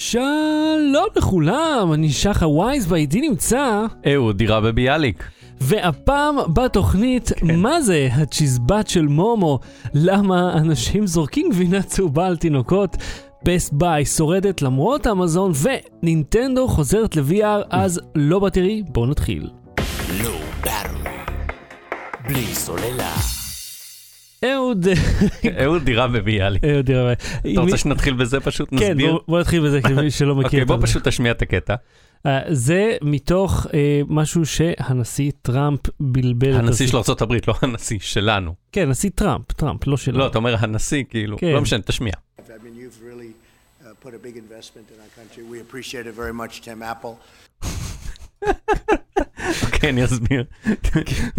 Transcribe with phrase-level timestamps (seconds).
[0.00, 5.24] שלום לכולם, אני שחר וייס, ואיתי נמצא, אהוד דירה בביאליק.
[5.60, 9.58] והפעם בתוכנית, מה זה הצ'יזבט של מומו?
[9.94, 12.96] למה אנשים זורקים גבינה צהובה על תינוקות?
[13.44, 15.52] בסט ביי שורדת למרות אמזון,
[16.02, 19.50] ונינטנדו חוזרת ל-VR, אז לא בטרי, בואו נתחיל.
[22.28, 23.37] בלי סוללה.
[24.44, 24.86] אהוד,
[25.62, 26.64] אהוד דירה בביאליק.
[26.64, 28.68] אהוד, תראה, אתה רוצה שנתחיל בזה פשוט?
[28.70, 29.12] כן, נסביר?
[29.12, 30.44] בוא- בוא נתחיל בזה, למי שלא מכיר.
[30.46, 30.82] אוקיי, את בוא זה.
[30.82, 31.74] פשוט תשמיע את הקטע.
[32.26, 38.54] אה, זה מתוך אה, משהו שהנשיא טראמפ בלבל את הנשיא של ארה"ב, לא הנשיא שלנו.
[38.72, 40.18] כן, נשיא טראמפ, טראמפ, לא שלנו.
[40.18, 41.46] לא, אתה אומר הנשיא, כאילו, כן.
[41.52, 42.12] לא משנה, תשמיע.
[43.80, 45.42] Uh, put a big investment in our country.
[45.52, 47.14] We appreciate it very much, Tim Apple.
[49.72, 50.44] כן, אני אסביר.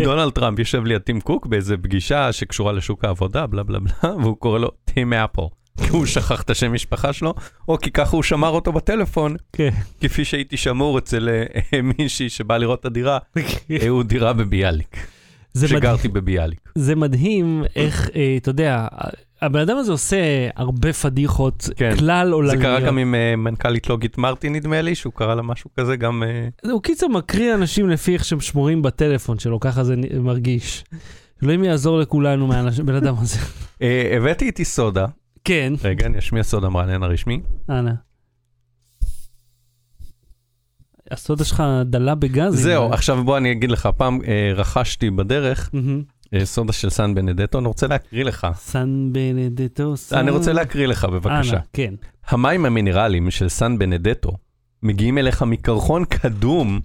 [0.04, 4.38] דונלד טראמפ יושב ליד טים קוק באיזה פגישה שקשורה לשוק העבודה, בלה בלה בלה, והוא
[4.38, 5.42] קורא לו טים אפל.
[5.84, 7.34] כי הוא שכח את השם משפחה שלו,
[7.68, 9.70] או כי ככה הוא שמר אותו בטלפון, כן.
[10.02, 13.18] כפי שהייתי שמור אצל אה, מישהי שבאה לראות את הדירה,
[13.86, 14.98] אהוד דירה בביאליק.
[15.54, 15.80] זה מדהים.
[15.80, 16.72] שגרתי בביאליק.
[16.76, 18.88] זה מדהים איך, אה, אתה יודע,
[19.42, 20.18] הבן אדם הזה עושה
[20.56, 21.98] הרבה פדיחות, כן.
[21.98, 22.62] כלל זה עולמיות.
[22.62, 26.24] קרה גם עם אה, מנכ"לית לוגית מרטי נדמה לי, שהוא קרא לה משהו כזה גם...
[26.24, 30.84] אה, הוא קיצר מקריא אנשים לפי איך שהם שמורים בטלפון שלו, ככה זה מרגיש.
[31.44, 33.38] אלוהים יעזור לכולנו מהבן אדם הזה.
[33.82, 35.06] אה, הבאתי איתי סודה,
[35.44, 37.42] כן, רגע, אני אשמיע סודה מרענן הרשמי.
[37.70, 37.92] אנא.
[41.12, 42.54] הסודה שלך דלה בגז.
[42.54, 45.70] זהו, עכשיו בוא אני אגיד לך, פעם אה, רכשתי בדרך.
[46.34, 48.48] אה, סודה של סן בנדטו, אני רוצה להקריא לך.
[48.56, 49.98] סן בנדטו.
[49.98, 51.54] סן- אני רוצה להקריא לך בבקשה.
[51.56, 51.94] אנא, כן.
[52.28, 54.32] המים המינרליים של סן בנדטו
[54.84, 56.80] מגיעים אליך מקרחון קדום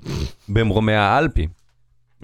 [0.49, 1.47] במרומי האלפי.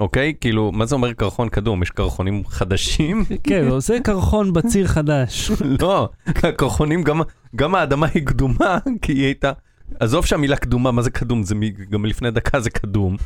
[0.00, 0.34] אוקיי?
[0.40, 1.82] כאילו, מה זה אומר קרחון קדום?
[1.82, 3.24] יש קרחונים חדשים?
[3.48, 5.50] כן, עושה קרחון בציר חדש.
[5.82, 7.20] לא, הקרחונים, גם,
[7.56, 9.52] גם האדמה היא קדומה, כי היא הייתה...
[10.00, 11.42] עזוב שהמילה קדומה, מה זה קדום?
[11.42, 13.16] זה מ- גם לפני דקה זה קדום.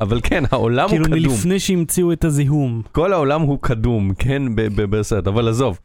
[0.00, 1.32] אבל כן, העולם כאילו הוא קדום.
[1.32, 2.82] מלפני שהמציאו את הזיהום.
[2.92, 4.42] כל העולם הוא קדום, כן?
[4.54, 5.78] בסרט, אבל עזוב.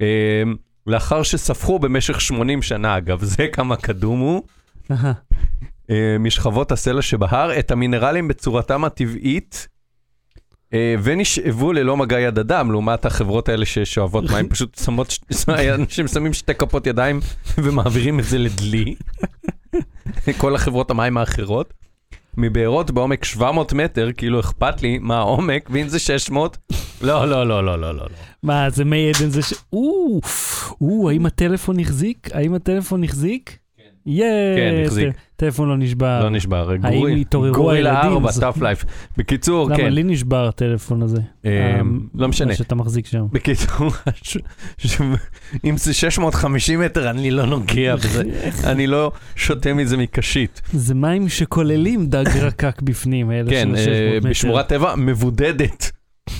[0.00, 0.42] אה,
[0.86, 4.42] לאחר שספחו במשך 80 שנה, אגב, זה כמה קדום הוא.
[5.90, 9.68] אה, משכבות הסלע שבהר, את המינרלים בצורתם הטבעית,
[10.74, 15.18] אה, ונשאבו ללא מגע יד אדם, לעומת החברות האלה ששואבות מים, פשוט שמות,
[15.74, 17.20] אנשים שמים שתי כפות ידיים
[17.58, 18.94] ומעבירים את זה לדלי.
[20.38, 21.74] כל החברות המים האחרות.
[22.36, 26.58] מבארות בעומק 700 מטר, כאילו אכפת לי מה העומק, ואם זה 600,
[27.02, 28.06] לא, לא, לא, לא, לא, לא.
[28.42, 29.54] מה, זה מי עדן זה ש...
[29.72, 30.20] או,
[31.10, 32.28] האם הטלפון החזיק?
[32.32, 33.58] האם הטלפון החזיק?
[34.06, 34.20] כן.
[34.56, 35.08] כן, החזיק.
[35.36, 36.22] טלפון לא נשבר.
[36.22, 38.12] לא נשבר, האם התעוררו גורילה הילדים?
[38.12, 38.84] 4, זה- טאפ לייף.
[39.16, 39.92] בקיצור, למה כן.
[39.92, 41.16] לי נשבר הטלפון הזה?
[41.44, 41.80] אמ, אה,
[42.14, 42.48] לא משנה.
[42.48, 43.26] מה שאתה מחזיק שם.
[43.32, 43.90] בקיצור,
[45.64, 48.22] אם זה 650 מטר, אני לא נוגע בזה.
[48.64, 50.60] אני לא שותה מזה מקשית.
[50.72, 54.28] זה מים שכוללים דג רקק בפנים, האלה כן, של אה, 600 מטר.
[54.30, 55.90] בשמורת טבע מבודדת.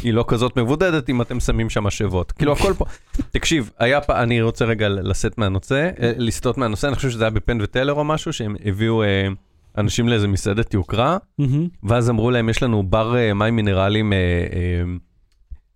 [0.02, 2.32] היא לא כזאת מבודדת אם אתם שמים שם משאבות.
[2.32, 2.84] כאילו הכל פה.
[3.30, 7.30] תקשיב, היה פעם, אני רוצה רגע לשאת מהנושא, אה, לסטות מהנושא, אני חושב שזה היה
[7.30, 9.28] בפן וטלר או משהו, שהם הביאו אה,
[9.78, 11.16] אנשים לאיזה מסעדת יוקרה.
[11.82, 14.82] ואז אמרו להם, יש לנו בר אה, מים מינרליים, אה, אה,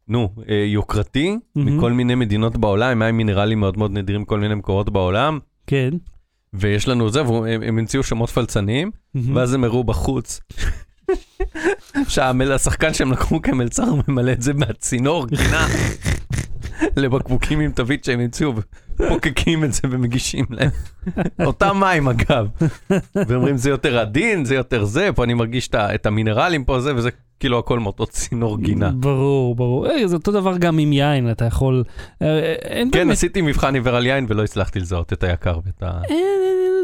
[0.08, 1.38] נו, אה, יוקרתי.
[1.56, 5.90] מכל מיני מדינות בעולם, מים מינרליים מאוד מאוד נדירים מכל מיני מקורות בעולם, כן.
[6.52, 8.90] ויש לנו זה, והם הם המציאו שמות פלצניים.
[9.34, 10.40] ואז הם הראו בחוץ.
[12.08, 15.66] שהשחקן שהם לקחו כמלצר ממלא את זה מהצינור גינה
[16.96, 18.52] לבקבוקים עם תווית שהם המציאו,
[18.98, 20.70] ופוקקים את זה ומגישים להם.
[21.46, 22.46] אותם מים אגב.
[23.14, 27.10] ואומרים זה יותר עדין, זה יותר זה, פה אני מרגיש את המינרלים פה זה, וזה
[27.40, 28.90] כאילו הכל מאותו צינור גינה.
[28.90, 29.90] ברור, ברור.
[29.90, 31.84] אה, זה אותו דבר גם עם יין, אתה יכול...
[32.22, 35.58] אה, אה, אין כן, באמת עשיתי מבחן עיוור על יין ולא הצלחתי לזהות את היקר
[35.66, 36.00] ואת ה...
[36.04, 36.75] אין, אין, אין,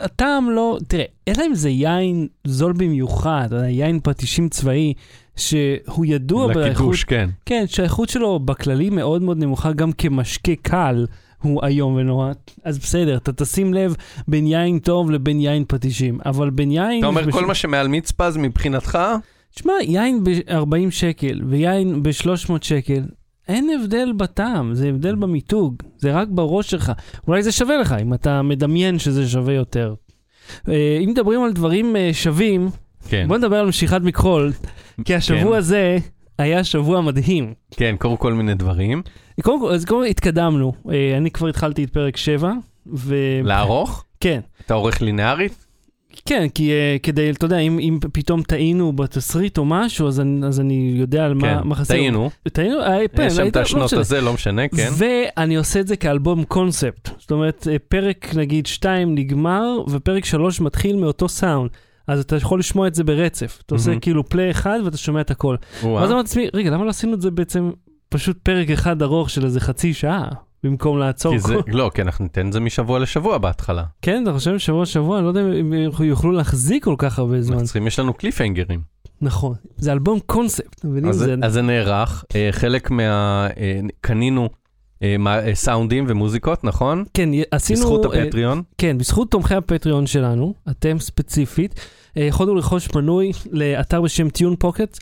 [0.00, 4.92] הטעם לא, תראה, אלא אם זה יין זול במיוחד, יודע, יין פטישים צבאי,
[5.36, 7.28] שהוא ידוע באיכות, לקידוש, כן.
[7.46, 11.06] כן, שהאיכות שלו בכללי מאוד מאוד נמוכה, גם כמשקה קל,
[11.42, 12.32] הוא איום ונורא.
[12.64, 13.94] אז בסדר, אתה תשים לב
[14.28, 16.98] בין יין טוב לבין יין פטישים, אבל בין יין...
[16.98, 18.98] אתה אומר בש- כל מה שמעל מצפז מבחינתך,
[19.54, 23.02] תשמע, יין ב-40 שקל ויין ב-300 שקל,
[23.50, 26.92] אין הבדל בטעם, זה הבדל במיתוג, זה רק בראש שלך.
[27.28, 29.94] אולי זה שווה לך, אם אתה מדמיין שזה שווה יותר.
[30.68, 32.68] אה, אם מדברים על דברים אה, שווים,
[33.08, 34.52] כן, בוא נדבר על משיכת מכחול,
[35.04, 35.58] כי השבוע כן.
[35.58, 35.98] הזה
[36.38, 37.54] היה שבוע מדהים.
[37.70, 39.02] כן, קרו כל מיני דברים.
[39.42, 42.52] קודם כל, אז קודם כל התקדמנו, אה, אני כבר התחלתי את פרק 7,
[42.86, 43.16] ו...
[43.44, 44.04] לערוך?
[44.20, 44.40] כן.
[44.66, 45.66] אתה עורך לינארית?
[46.26, 50.46] כן, כי אה, כדי, אתה יודע, אם, אם פתאום טעינו בתסריט או משהו, אז אני,
[50.46, 51.94] אז אני יודע על כן, מה, מה חסר.
[51.94, 52.30] טעינו.
[52.52, 54.00] טעינו, אה, כן, יש שם את לא השנות משנה.
[54.00, 54.90] הזה, לא משנה, כן.
[54.96, 57.10] ואני עושה את זה כאלבום קונספט.
[57.18, 61.70] זאת אומרת, אה, פרק נגיד 2 נגמר, ופרק 3 מתחיל מאותו סאונד.
[62.06, 63.62] אז אתה יכול לשמוע את זה ברצף.
[63.66, 64.00] אתה עושה מהמם.
[64.00, 65.56] כאילו פליי אחד ואתה שומע את הכל.
[65.82, 67.70] ואז אמרתי לעצמי, רגע, למה לא עשינו את זה בעצם
[68.08, 70.28] פשוט פרק אחד ארוך של איזה חצי שעה,
[70.64, 71.54] במקום לעצור כי זה.
[71.78, 73.84] לא, כי אנחנו ניתן את זה משבוע לשבוע בהתחלה.
[74.02, 75.72] כן, אתה חושב שבוע שבוע, אני לא יודע אם
[76.04, 77.64] יוכלו להחזיק כל כך הרבה זמן.
[77.64, 78.80] צריכים, יש לנו קליפהנגרים.
[79.22, 80.84] נכון, זה אלבום קונספט?
[81.08, 81.34] אז זה...
[81.42, 83.46] אז זה נערך, אה, חלק מה...
[83.56, 84.48] אה, קנינו
[85.02, 87.04] אה, מה- אה, סאונדים ומוזיקות, נכון?
[87.14, 87.78] כן, עשינו...
[87.80, 88.62] בזכות אה, הפטריון.
[88.78, 91.80] כן, בזכות תומכי ה Patreon שלנו, אתם ספציפית,
[92.16, 94.98] אה, יכולנו לרכוש מנוי לאתר בשם TunePocket.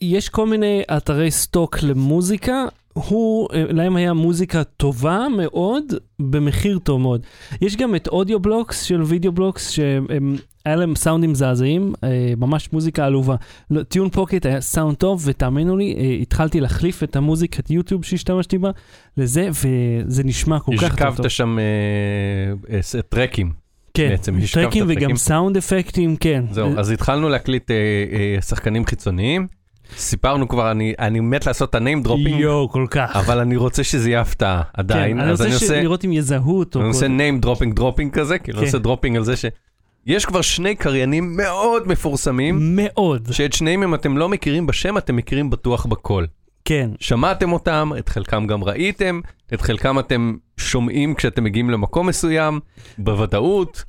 [0.00, 2.64] יש כל מיני אתרי stock למוזיקה,
[2.96, 5.84] הוא, אה, להם היה מוזיקה טובה מאוד,
[6.18, 7.26] במחיר טוב מאוד.
[7.60, 13.36] יש גם את AudioBlocks של VideoBlocks, שהיה להם סאונדים מזעזעים, אה, ממש מוזיקה עלובה.
[13.70, 18.70] לא, TunePocket היה סאונד טוב, ותאמינו לי, אה, התחלתי להחליף את המוזיקת יוטיוב שהשתמשתי בה
[19.16, 21.08] לזה, וזה נשמע כל כך טוב.
[21.08, 23.66] השכבת שם אה, אה, טרקים.
[23.94, 25.16] כן, בעצם, טרקים וגם טרקים.
[25.16, 26.44] סאונד אפקטים, כן.
[26.50, 27.76] זהו, אז התחלנו להקליט אה,
[28.12, 29.46] אה, שחקנים חיצוניים.
[29.96, 33.16] סיפרנו כבר, אני- אני מת לעשות את ה-name dropping, יואו, כל כך.
[33.16, 35.16] אבל אני רוצה שזה יהיה הפתעה עדיין.
[35.16, 35.82] כן, אני אז אני רוצה ש- עושה...
[35.82, 36.80] לראות אם יזהו אותו.
[36.80, 38.68] אני עושה name dropping dropping כזה, כאילו אני כן.
[38.68, 39.44] עושה dropping על זה ש...
[40.06, 45.16] יש כבר שני קריינים מאוד מפורסמים, מאוד, שאת שניהם אם אתם לא מכירים בשם, אתם
[45.16, 46.26] מכירים בטוח בקול.
[46.64, 46.90] כן.
[47.00, 49.20] שמעתם אותם, את חלקם גם ראיתם,
[49.54, 52.60] את חלקם אתם שומעים כשאתם מגיעים למקום מסוים,
[52.98, 53.84] בוודאות.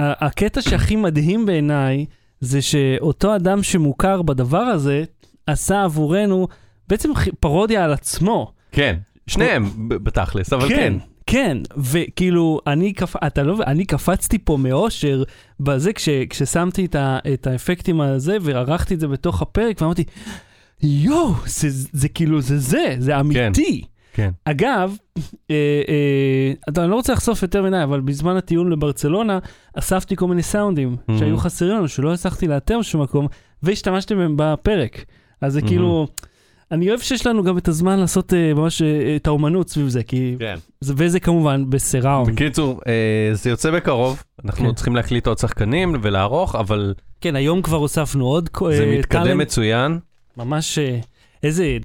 [0.00, 2.06] והקטע שהכי מדהים בעיניי,
[2.40, 5.04] זה שאותו אדם שמוכר בדבר הזה,
[5.46, 6.48] עשה עבורנו
[6.88, 8.52] בעצם פרודיה על עצמו.
[8.72, 8.96] כן,
[9.26, 10.94] שניהם בתכלס, אבל כן.
[11.30, 13.16] כן, וכאילו, אני, קפ...
[13.26, 13.56] אתה לא...
[13.66, 15.22] אני קפצתי פה מאושר
[15.60, 16.08] בזה, כש...
[16.30, 17.18] כששמתי את, ה...
[17.34, 20.04] את האפקטים הזה וערכתי את זה בתוך הפרק, ואמרתי,
[20.82, 23.82] יואו, זה, זה כאילו, זה זה, זה אמיתי.
[23.82, 23.88] כן.
[24.44, 24.96] אגב,
[25.50, 25.54] אה,
[25.88, 29.38] אה, אתה, אני לא רוצה לחשוף יותר מדי, אבל בזמן הטיול לברצלונה,
[29.78, 31.12] אספתי כל מיני סאונדים Mhm.
[31.18, 33.26] שהיו חסרים לנו, שלא הצלחתי לאתר בשום מקום,
[33.62, 35.04] והשתמשתי בהם בפרק.
[35.40, 35.66] אז זה Mhm.
[35.66, 36.06] כאילו,
[36.72, 40.02] אני אוהב שיש לנו גם את הזמן לעשות אה, ממש אה, את האומנות סביב זה,
[40.02, 40.36] כי...
[40.38, 40.56] כן.
[40.80, 42.32] זה- וזה כמובן בסיראונד.
[42.34, 44.74] בקיצור, אה, זה יוצא בקרוב, אנחנו כן.
[44.74, 49.40] צריכים להקליט עוד שחקנים ולערוך, אבל כן, היום כבר הוספנו עוד אה, זה מתקדם טאלנט,
[49.40, 49.98] מצוין.
[50.36, 50.98] ממש אה,
[51.42, 51.76] איזה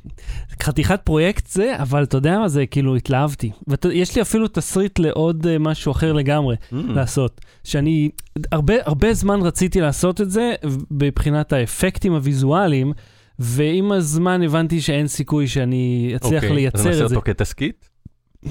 [0.63, 3.51] חתיכת פרויקט זה, אבל אתה יודע מה זה, כאילו התלהבתי.
[3.83, 6.75] ויש לי אפילו תסריט לעוד אה, משהו אחר לגמרי Mm.
[6.75, 7.41] לעשות.
[7.63, 8.09] שאני,
[8.51, 10.53] הרבה, הרבה זמן רציתי לעשות את זה
[10.91, 12.93] מבחינת האפקטים הוויזואליים,
[13.39, 17.15] ועם הזמן הבנתי שאין סיכוי שאני אצליח אוקיי, אז לייצר נעשה את זה.
[17.15, 17.89] אותו כתסכית?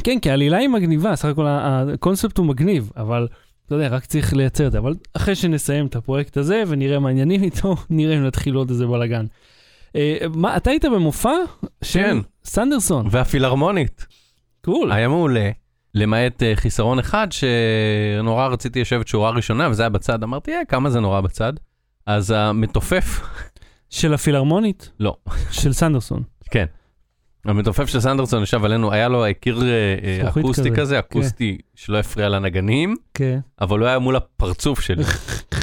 [0.04, 3.28] כן, כי העלילה היא מגניבה, סך הכל הקונספט הוא מגניב, אבל
[3.66, 4.78] אתה יודע, רק צריך לייצר את זה.
[4.78, 8.86] אבל אחרי שנסיים את הפרויקט הזה ונראה מה העניינים איתו, נראה אם נתחיל עוד איזה
[8.86, 9.26] בלאגן.
[9.96, 11.34] אה, מה, אתה היית במופע?
[11.92, 12.16] כן.
[12.44, 14.06] סנדרסון, והפילהרמונית.
[14.64, 14.92] קול.
[14.92, 15.50] היה מעולה,
[15.94, 20.90] למעט אה, חיסרון אחד שנורא רציתי לשבת שורה ראשונה וזה היה בצד, אמרתי, אה, כמה
[20.90, 21.52] זה נורא בצד.
[22.06, 23.20] אז המתופף,
[23.90, 24.90] של הפילהרמונית?
[25.00, 25.16] לא,
[25.50, 26.22] של סנדרסון.
[26.50, 26.66] כן.
[27.44, 32.28] המתופף של סנדרסון ישב עלינו, היה לו קיר אה, אקוסטי כזה, כזה, אקוסטי שלא הפריע
[32.28, 33.38] לנגנים, כן.
[33.60, 35.04] אבל הוא היה מול הפרצוף שלי.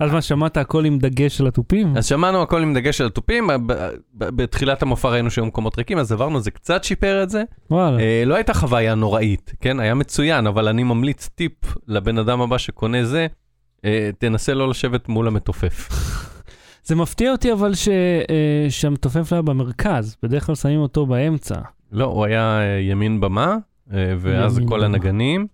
[0.00, 1.96] אז מה, שמעת הכל עם דגש של התופים?
[1.96, 3.50] אז שמענו הכל עם דגש על התופים,
[4.14, 7.42] בתחילת המופע ראינו שהיו מקומות ריקים, אז עברנו, זה קצת שיפר את זה.
[7.70, 7.98] וואלה.
[8.00, 9.80] אה, לא הייתה חוויה נוראית, כן?
[9.80, 11.52] היה מצוין, אבל אני ממליץ טיפ
[11.88, 13.26] לבן אדם הבא שקונה זה,
[13.84, 15.88] אה, תנסה לא לשבת מול המתופף.
[16.86, 21.54] זה מפתיע אותי אבל ש- אה, שהמתופף לא היה במרכז, בדרך כלל שמים אותו באמצע.
[21.92, 23.56] לא, הוא היה אה, ימין במה,
[23.92, 24.84] אה, ואז ימין כל במה.
[24.86, 25.46] הנגנים,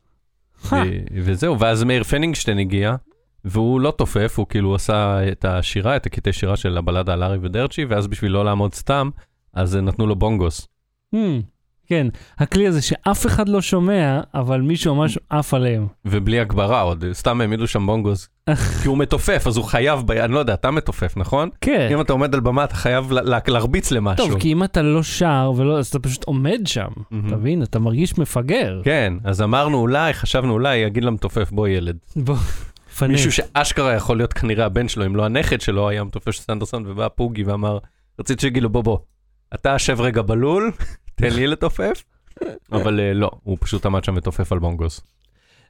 [0.72, 0.82] אה,
[1.22, 2.94] וזהו, ואז מאיר פנינגשטיין הגיע,
[3.44, 7.38] והוא לא תופף, הוא כאילו עשה את השירה, את הקטעי שירה של הבלדה על ארי
[7.42, 9.10] ודרצ'י, ואז בשביל לא לעמוד סתם,
[9.54, 10.68] אז נתנו לו בונגוס.
[11.14, 11.18] hmm,
[11.86, 12.06] כן,
[12.38, 15.86] הכלי הזה שאף אחד לא שומע, אבל מישהו ממש עף עליהם.
[16.04, 18.28] ובלי הגברה עוד, סתם העמידו שם בונגוס.
[18.82, 20.10] כי הוא מתופף, אז הוא חייב, ב...
[20.10, 21.48] אני לא יודע, אתה מתופף, נכון?
[21.60, 21.88] כן.
[21.92, 24.28] אם אתה עומד על במה, אתה חייב לה- לה- להרביץ למשהו.
[24.28, 26.88] טוב, כי אם אתה לא שר, ולא, אז אתה פשוט עומד שם.
[27.08, 27.62] אתה מבין?
[27.62, 28.80] אתה מרגיש מפגר.
[28.84, 31.96] כן, אז אמרנו אולי, חשבנו אולי, יגיד למתופף, בוא ילד.
[32.16, 32.36] בוא,
[33.00, 33.12] פנה.
[33.12, 36.86] מישהו שאשכרה יכול להיות כנראה הבן שלו, אם לא הנכד שלו, היה מתופף של סנדרסון,
[36.86, 37.78] ובא פוגי ואמר,
[38.18, 38.98] רציתי שיגיד לו, בוא בוא,
[39.54, 40.72] אתה שב רגע בלול,
[41.16, 42.04] תן לי לתופף.
[42.72, 45.00] אבל אה, לא, הוא פשוט עמד שם ותופף על בונגוס.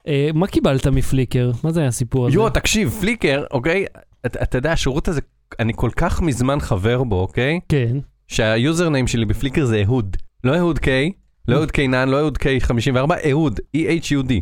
[0.08, 1.50] אה, מה קיבלת מפליקר?
[1.64, 2.34] מה זה היה הסיפור הזה?
[2.34, 3.84] יואו, תקשיב, פליקר, אוקיי?
[4.26, 5.20] אתה יודע, השירות הזה,
[5.58, 7.60] אני כל כך מזמן חבר בו, אוקיי?
[7.68, 7.96] כן.
[8.28, 10.16] שהיוזרניים שלי בפליקר זה אהוד.
[10.44, 11.12] לא אהוד קיי,
[11.48, 14.32] לא אהוד קיינן, לא אהוד קיי 54, אהוד, E-H-U-D.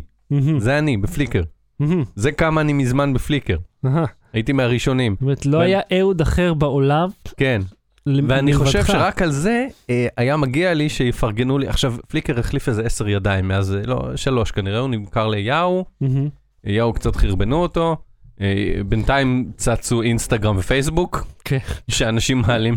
[0.57, 1.41] זה אני, בפליקר.
[2.15, 3.57] זה כמה אני מזמן בפליקר.
[4.33, 5.13] הייתי מהראשונים.
[5.13, 7.09] זאת אומרת, לא היה אהוד אחר בעולם.
[7.37, 7.61] כן.
[8.27, 8.85] ואני חושב.
[8.85, 11.67] שרק על זה אה, היה מגיע לי שיפרגנו לי.
[11.67, 15.31] עכשיו, פליקר החליף איזה עשר ידיים מאז, אה, לא, שלוש כנראה, הוא נמכר
[16.01, 16.29] מהמם.
[16.63, 17.97] יאו קצת חרבנו אותו.
[18.41, 21.57] אה, בינתיים צצו אינסטגרם ופייסבוק, כן.
[21.87, 22.75] שאנשים מעלים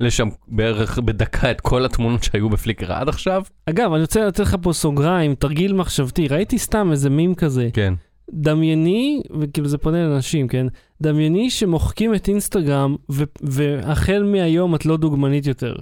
[0.00, 3.42] לשם בערך בדקה את כל התמונות שהיו בפליקר עד עכשיו.
[3.66, 6.28] אגב, אני רוצה לתת לך פה סוגריים, תרגיל מחשבתי.
[6.28, 7.68] ראיתי סתם איזה מים כזה.
[7.72, 7.94] כן.
[8.32, 10.66] דמייני, וכאילו זה פונה לאנשים, כן?
[11.02, 15.74] דמייני שמוחקים את אינסטגרם, ו- והחל מהיום את לא דוגמנית יותר.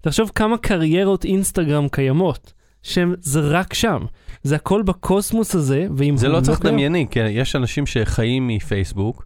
[0.00, 4.02] תחשוב כמה קריירות אינסטגרם קיימות, שהן זה רק שם.
[4.42, 8.48] זה הכל בקוסמוס הזה, ואם זה הוא לא צריך קיים- דמייני, כי יש אנשים שחיים
[8.48, 9.24] מפייסבוק,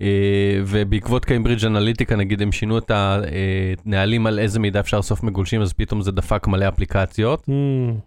[0.00, 0.06] אה,
[0.66, 2.90] ובעקבות קיימברידג' אנליטיקה נגיד הם שינו את
[3.86, 7.50] הנהלים על איזה מידע אפשר לאסוף מגולשים, אז פתאום זה דפק מלא אפליקציות, Hmm,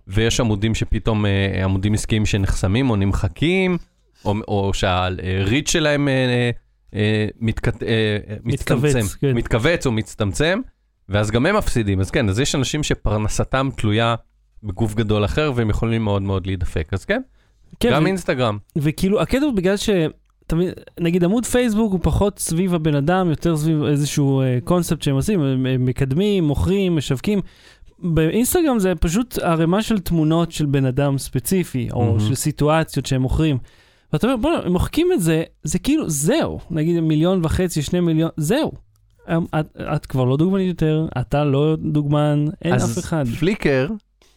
[0.08, 3.78] ויש עמודים שפתאום, אה, עמודים עסקיים שנחסמים או נמחקים,
[4.26, 6.52] או, או שהריץ' שלהם אה,
[6.96, 9.34] אה, מתכת, אה, מתכווץ, מצטמצם, כן.
[9.34, 10.60] מתכווץ או מצטמצם,
[11.10, 12.00] ואז גם הם מפסידים.
[12.00, 14.16] אז כן, אז יש אנשים שפרנסתם תלויה
[14.64, 16.88] בגוף גדול אחר, והם יכולים מאוד מאוד להידפק.
[16.92, 17.22] אז כן,
[17.80, 18.58] כן, גם ו- אינסטגרם.
[18.78, 19.90] וכאילו, הקטע הוא בגלל ש...
[21.00, 25.42] נגיד עמוד פייסבוק הוא פחות סביב הבן אדם, יותר סביב איזשהו אה, קונספט שהם עושים,
[25.42, 27.42] הם, הם מקדמים, מוכרים, משווקים.
[28.00, 32.20] באינסטגרם זה פשוט ערימה של תמונות של בן אדם ספציפי, או מהמם.
[32.20, 33.58] של סיטואציות שהם מוכרים.
[34.14, 36.60] ואתה אומר, בוא'נה, הם מוחקים את זה, זה כאילו, זהו.
[36.72, 38.72] נגיד מיליון וחצי, שני מיליון, זהו.
[39.30, 43.26] אמ, את, את כבר לא דוגמנית יותר, אתה לא דוגמן, אין אז אף אחד.
[43.40, 43.88] פליקר,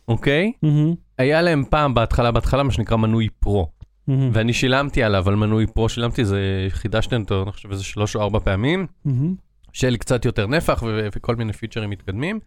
[0.08, 0.52] אוקיי?
[0.62, 3.70] מהמם, היה להם פעם בהתחלה, בהתחלה מה שנקרא מנוי pro,
[4.08, 8.16] מהמם, ואני שילמתי עליו, על מנוי pro שילמתי, זה חידשתי אותו, אני חושב איזה שלוש
[8.16, 9.34] או ארבע פעמים, מהמם.
[9.72, 12.40] שיהיה לי קצת יותר נפח ו- וכל מיני פיצ'רים מתקדמים.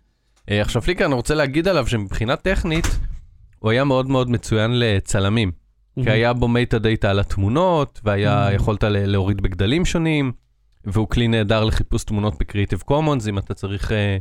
[0.52, 3.00] אה, עכשיו פליקר, אני רוצה להגיד עליו שמבחינה טכנית,
[3.60, 5.52] הוא היה מאוד מאוד מצוין לצלמים,
[6.04, 8.50] כי היה בו metadata על התמונות, והיה.
[8.54, 10.32] יכולת להוריד בגדלים שונים,
[10.86, 14.18] והוא כלי נהדר לחיפוש תמונות ב Creative Commons, אם אתה צריך, אה,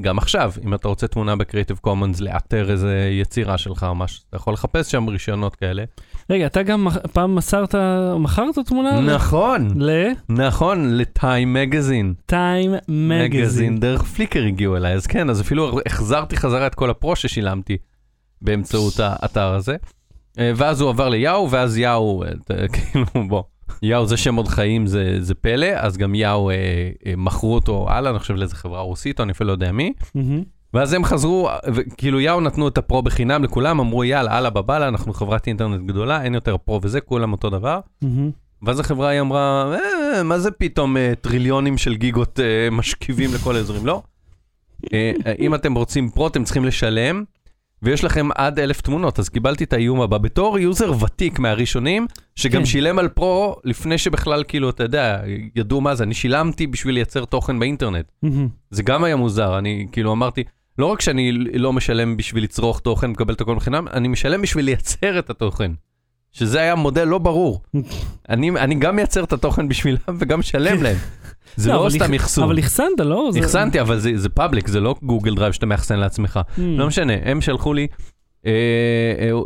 [0.00, 4.36] גם עכשיו, אם אתה רוצה תמונה בקריאיטיב קומונס, לאתר איזה יצירה שלך או משהו, אתה
[4.36, 5.84] יכול לחפש שם רישיונות כאלה.
[6.30, 7.74] רגע, אתה גם פעם מסרת,
[8.18, 9.00] מכרת תמונה?
[9.00, 12.14] נכון, ל- נכון, לטיים מגזין.
[12.26, 13.80] טיים מגזין.
[13.80, 17.76] דרך פליקר הגיעו אליי, אז כן, אז אפילו החזרתי חזרה את כל הפרו ששילמתי
[18.42, 19.76] באמצעות האתר הזה.
[20.38, 23.42] אה, ואז הוא עבר ליאו, ואז יאו, אה, כאילו, בוא,
[23.82, 26.54] יאו זה שם עוד חיים, זה, זה פלא, אז גם יאו אה,
[27.06, 29.92] אה, מכרו אותו הלאה, אני חושב לאיזה חברה רוסית, או אני אפילו לא יודע מי.
[30.14, 30.42] מהמם.
[30.74, 34.88] ואז הם חזרו, וכאילו יאהו נתנו את ה pro בחינם לכולם, אמרו יאללה, אללה בבאללה,
[34.88, 37.80] אנחנו חברת אינטרנט גדולה, אין יותר pro וזה, כולם אותו דבר.
[38.02, 38.30] מהמם.
[38.62, 39.74] ואז החברה היא אמרה,
[40.14, 43.86] אה, מה זה פתאום אה, טריליונים של גיגות אה, משכיבים לכל האזורים?
[43.86, 44.02] לא.
[44.92, 47.24] אה, אה, אם אתם רוצים pro, אתם צריכים לשלם,
[47.82, 50.18] ויש לכם עד אלף תמונות, אז קיבלתי את האיום הבא.
[50.18, 52.06] בתור user ותיק מהראשונים,
[52.36, 52.66] שגם כן.
[52.66, 55.22] שילם על pro לפני שבכלל, כאילו, אתה יודע,
[55.56, 58.12] ידעו מה זה, אני שילמתי בשביל לייצר תוכן באינטרנט.
[58.22, 58.48] מהמם.
[58.70, 60.44] זה גם היה מוזר, אני כאילו אמרתי,
[60.78, 64.64] לא רק שאני לא משלם בשביל לצרוך תוכן, מקבל את הכל בחינם, אני משלם בשביל
[64.64, 65.72] לייצר את התוכן.
[66.38, 67.60] שזה היה מודל לא ברור.
[68.28, 70.96] אני, אני גם מייצר את התוכן בשבילם וגם משלם להם.
[71.56, 72.44] זה לא אבל סתם אח- אחסון.
[72.44, 73.28] אבל אחסנת, לא?
[73.32, 76.40] זה- אחסנתי, אבל זה, זה public, זה לא Google Drive שאתה מאחסן לעצמך.
[76.56, 76.60] Hmm.
[76.60, 77.86] לא משנה, הם שלחו לי,
[78.42, 78.46] uh,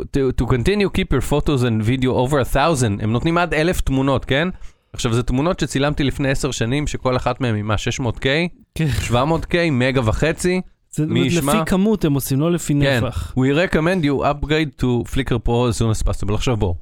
[0.03, 3.81] to, to continue keep your photos and video over a thousand, הם נותנים עד אלף
[3.81, 4.47] תמונות, כן?
[4.93, 8.25] עכשיו, זה תמונות שצילמתי לפני עשר שנים, שכל אחת מהן היא מה, 600K,
[8.75, 8.87] כן.
[9.09, 10.61] 700K, מגה וחצי.
[10.91, 11.53] זה, מי ישמע?
[11.53, 13.33] לפי כמות הם עושים, לא לפי כן, נפח.
[13.37, 16.33] we recommend you upgrade to Flickr Pro as soon as possible.
[16.33, 16.73] עכשיו בוא,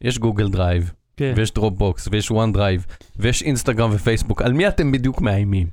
[0.00, 1.32] יש Google Drive, כן.
[1.36, 2.86] ויש Dropbox, ויש OneDrive,
[3.16, 5.66] ויש אינסטגרם ופייסבוק, על מי אתם בדיוק מאיימים?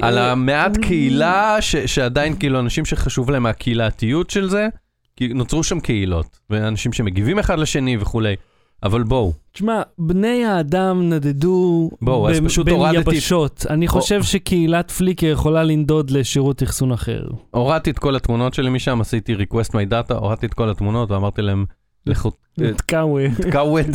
[0.00, 4.68] על המעט קהילה ש- שעדיין כאילו אנשים שחשוב להם הקהילתיות של זה,
[5.16, 8.34] כי נוצרו שם קהילות, ואנשים שמגיבים אחד לשני וכולי,
[8.82, 13.66] אבל בואו, תשמע, בני האדם נדדו בואו, אז ב- פשוט בין הורדתי- יבשות.
[13.70, 17.22] אני חושב שקהילת פליקר יכולה לנדוד לשירות אחסון אחר.
[17.50, 21.42] הורדתי את כל התמונות שלי משם, עשיתי request my data, הורדתי את כל התמונות ואמרתי
[21.42, 21.64] להם,
[22.06, 22.30] לכו,
[22.62, 23.24] אה, תקאווה.
[23.42, 23.86] תקאווד,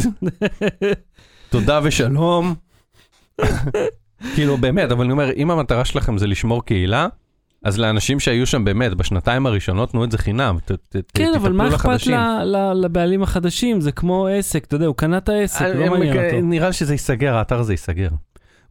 [1.49, 2.53] תודה ושלום.
[4.35, 7.07] כאילו באמת, אבל אני אומר, אם המטרה שלכם זה לשמור קהילה,
[7.63, 11.51] אז לאנשים שהיו שם באמת בשנתיים הראשונות, תנו את זה חינם, ת- ת- כן, אבל
[11.51, 11.99] מה אכפת
[12.75, 13.81] לבעלים החדשים?
[13.81, 16.41] זה כמו עסק, אתה יודע, הוא קנה את העסק, לא הם- מעניין אה, אותו.
[16.41, 18.09] נראה לי שזה ייסגר, האתר הזה ייסגר.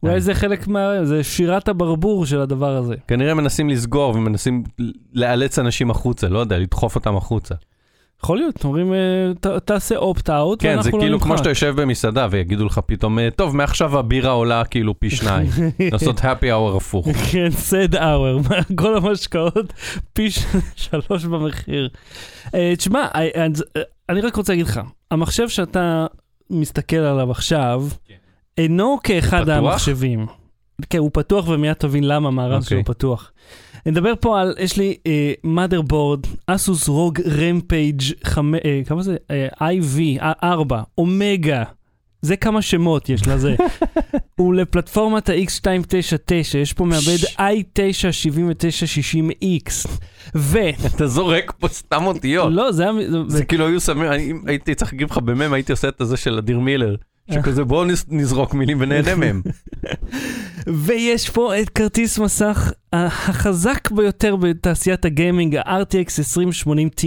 [0.03, 1.05] אולי זה חלק מה...
[1.05, 2.95] זה שירת הברבור של הדבר הזה.
[3.07, 4.63] כנראה מנסים לסגור ומנסים
[5.13, 7.55] לאלץ אנשים החוצה, לא יודע, לדחוף אותם החוצה.
[8.23, 11.37] יכול להיות, אומרים, אה, תעשה אופט-אאוט, כן, זה לא כאילו כמו.
[11.37, 15.47] שאתה יושב במסעדה ויגידו לך פתאום, "אה, טוב, מעכשיו הבירה עולה כאילו פי שניים.
[15.91, 17.07] לעשות happy hour הפוך.
[17.31, 18.37] כן, סד אאואר,
[18.75, 19.73] כל המשקאות
[20.13, 20.27] פי
[20.75, 21.89] שלוש במחיר.
[22.55, 23.07] אה, תשמע,
[24.09, 24.79] אני רק רוצה להגיד לך,
[25.11, 26.05] המחשב שאתה
[26.49, 27.83] מסתכל עליו עכשיו,
[28.57, 29.49] אינו כאחד?
[29.49, 30.42] המחשבים.
[30.89, 32.77] כן, הוא פתוח ומיד תבין למה המערב אוקיי.
[32.77, 33.31] שלו פתוח.
[33.85, 34.97] נדבר פה על, יש לי
[35.45, 38.01] motherboard, אסוס רוג רמפייג'
[38.85, 39.15] כמה זה?
[39.31, 41.63] אה, IV, 4, אומגה.
[42.23, 43.55] זה כמה שמות יש לזה.
[44.39, 49.87] הוא לפלטפורמת ה-X299, יש פה מעבד i9-7960X.
[50.35, 50.57] ו...
[50.95, 52.53] אתה זורק פה סתם אותיות.
[52.53, 52.91] לא, זה היה...
[53.27, 56.59] זה כאילו היו שמים, הייתי צריך להגיד לך במם, הייתי עושה את הזה של אדיר
[56.59, 56.95] מילר.
[57.31, 59.41] שכזה בואו נז- נזרוק מילים ונהנה מהם.
[60.85, 67.03] ויש פה את כרטיס מסך החזק ביותר בתעשיית הגיימינג, ה-RTX 2080 Ti.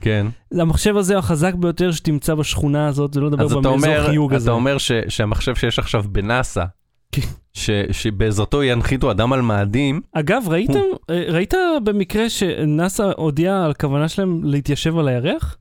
[0.00, 0.26] כן.
[0.52, 4.44] המחשב הזה הוא החזק ביותר שתמצא בשכונה הזאת, זה לא לדבר אז אומר, חיוג הזה.
[4.44, 6.64] אתה אומר ש- שהמחשב שיש עכשיו בנאסא,
[7.12, 7.22] כן.
[7.52, 10.78] ש- שבעזרתו ינחיתו אדם על מאדים, אגב, ראיתם,
[11.10, 15.56] אה, ראית במקרה שנאסא הודיעה על כוונה שלהם להתיישב על הירח?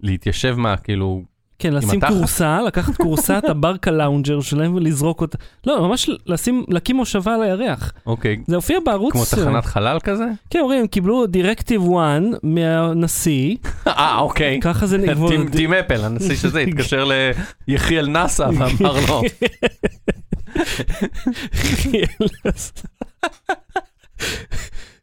[0.00, 1.22] להתיישב מה, כאילו,
[1.64, 2.00] כן, לשים?
[2.00, 5.38] כורסה, לקחת כורסה, את הברקה לאונג'ר שלהם ולזרוק אותה.
[5.66, 7.92] לא, ממש לשים, להקים מושבה על הירח.
[8.06, 9.12] אוקיי, זה הופיע בערוץ...
[9.12, 10.24] כמו תחנת חלל כזה?
[10.50, 13.56] כן, אומרים, הם קיבלו דירקטיב 1 מהנשיא,
[13.86, 14.58] אה, אוקיי.
[14.62, 15.28] ככה זה נגמר.
[15.52, 17.08] טים- אפל, הנשיא שזה, התקשר
[17.68, 19.22] ליחיאל נאסא ואמר לו,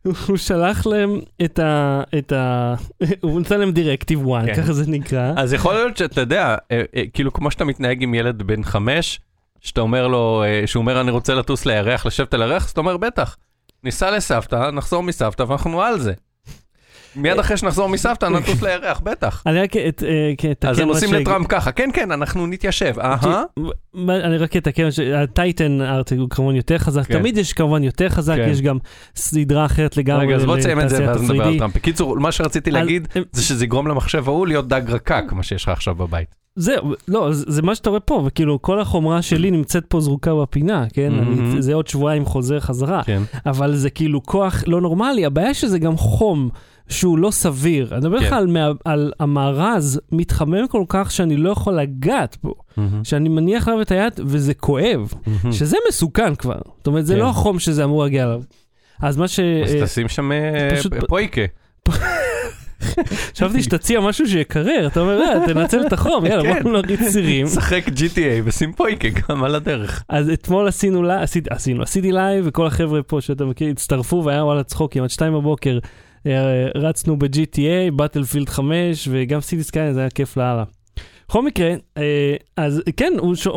[0.03, 2.01] הוא שלח להם את ה...
[2.17, 2.75] את ה...
[3.21, 4.55] הוא נתן להם דירקטיב 1, כן.
[4.55, 5.33] ככה זה נקרא.
[5.37, 9.19] אז יכול להיות שאתה יודע, אה, אה, כאילו כמו שאתה מתנהג עם ילד בן חמש,
[9.59, 12.81] שאתה אומר לו, אה, שהוא אומר אני רוצה לטוס לירח, לשבת על הירח, אז אתה
[12.81, 13.37] אומר בטח,
[13.83, 16.13] ניסע לסבתא, נחזור מסבתא ואנחנו על זה.
[17.15, 19.43] מיד אחרי שנחזור מסבתא נטוס לירח, בטח.
[19.45, 23.43] אני רק את- אה, אתקן אז הם עושים לטראמפ ככה, כן כן, אנחנו נתיישב, אהה.
[24.09, 27.19] אני רק אתקן, שהטייטן ארט הוא כמובן יותר חזק, כן.
[27.19, 28.49] תמיד יש כמובן יותר חזק, כן.
[28.51, 28.77] יש גם
[29.15, 31.57] סדרה אחרת לגמרי רגע, אז בוא תסיים את זה ואז נדבר על ה-3D.
[31.59, 31.75] טראמפ.
[31.75, 35.63] בקיצור, מה שרציתי להגיד הם- זה שזה יגרום למחשב ההוא להיות דג רקק, מה שיש
[35.63, 36.35] לך עכשיו בבית.
[36.55, 40.35] זהו, לא, זה זה מה שאתה רואה פה, וכאילו כל החומרה שלי נמצאת פה זרוקה
[40.35, 41.11] בפינה, כן?
[41.13, 41.51] מהמם.
[41.51, 43.01] אני- זה עוד שבועיים חוזר חזרה.
[43.03, 43.21] כן.
[43.45, 46.49] אבל זה כאילו כוח לא נורמלי, הבעיה שזה גם חום
[46.91, 47.87] שהוא לא סביר.
[47.91, 48.25] אני מדבר כן.
[48.25, 52.53] לך על, מה- על המארז מתחמם כל כך שאני לא יכול לגעת בו,
[53.03, 55.13] שאני מניח עליו את היד וזה כואב,
[55.51, 56.59] שזה מסוכן כבר.
[56.77, 57.19] זאת אומרת, זה כן.
[57.19, 58.41] לא החום שזה אמור להגיע אליו.
[59.01, 59.39] אז מה ש...
[59.39, 60.69] אז תשים שם אה,
[61.07, 61.41] פויקה.
[63.33, 66.63] חשבתי שתציע משהו שיקרר, אתה אומר, "אה, תנצל את החום, יאללה, כן.
[66.63, 67.47] בוא נריץ סירים.
[67.55, 70.03] שחק GTA ושים פויקה גם על הדרך.
[70.09, 71.03] אז אתמול עשינו,
[71.49, 75.79] עשינו, עשיתי לייב, וכל החבר'ה פה שאתה מכיר הצטרפו, והיה וואלה צחוקים, עד שתיים בבוקר
[76.75, 80.63] רצנו ב-GTA, Battlefield 5, וגם Cities Skylines, זה היה כיף לאללה.
[81.27, 83.47] בכל מקרה, אה, אז כן, הוא ש...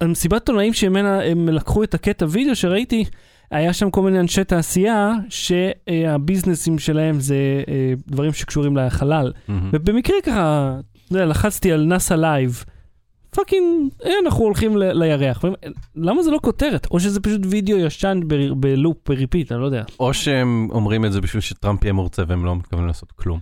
[0.00, 3.04] המסיבת עיתונאים שממנה הם לקחו את הקטע וידאו שראיתי,
[3.50, 7.36] היה שם כל מיני אנשי תעשייה שה business-ים שלהם זה
[7.68, 9.32] אה, דברים שקשורים לחלל.
[9.72, 10.76] ובמקרה ככה,
[11.10, 12.64] לחצתי על נאסא live,
[13.36, 15.44] fucking, אה, אנחנו הולכים ל- לירח.
[15.96, 16.86] למה זה לא כותרת?
[16.90, 19.82] או שזה פשוט וידאו ישן ב- ב loop, ב repeat, אני לא יודע.
[20.00, 23.38] או שהם אומרים את זה בשביל שטראמפ יהיה מרוצה והם לא מתכוונים לעשות כלום.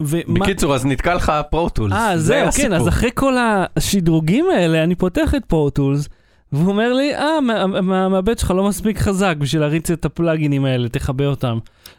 [0.00, 0.40] ומה...
[0.40, 1.92] בקיצור, אז נתקע לך פרוטולס.
[1.92, 3.34] אה, זהו, כן, אז אחרי כל
[3.76, 6.08] השדרוגים האלה, אני פותח את פורטולס,
[6.52, 7.38] והוא אומר לי, אה,
[7.78, 11.58] המעבד שלך לא מספיק חזק בשביל להריץ את הפלאגינים האלה, תכבה אותם.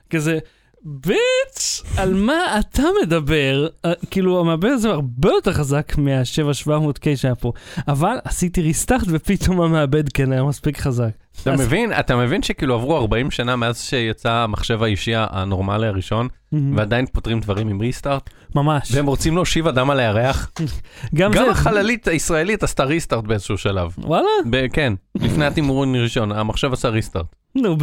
[0.10, 0.40] כזה,
[0.84, 3.68] ביץ', על מה אתה מדבר?
[3.86, 7.52] אה, כאילו, המעבד הזה הרבה יותר חזק מה-7700K שהיה פה,
[7.88, 11.21] אבל עשיתי ריסטארט ופתאום המעבד כן היה מספיק חזק.
[11.42, 16.28] אתה מבין, אתה מבין שכאילו עברו 40 שנה מאז שיצא המחשב האישי הנורמלי הראשון,
[16.76, 18.92] ועדיין פותרים דברים עם ריסטארט, ממש.
[18.92, 20.52] והם רוצים להושיב אדם על הירח.
[21.16, 23.96] גם החללית הישראלית עשתה ריסטארט באיזשהו שלב.
[23.98, 24.28] וואלה,
[24.74, 27.36] כן, לפני התמרון הראשון, המחשב עשה ריסטארט.
[27.56, 27.78] נו.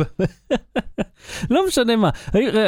[1.51, 2.11] לא משנה מה.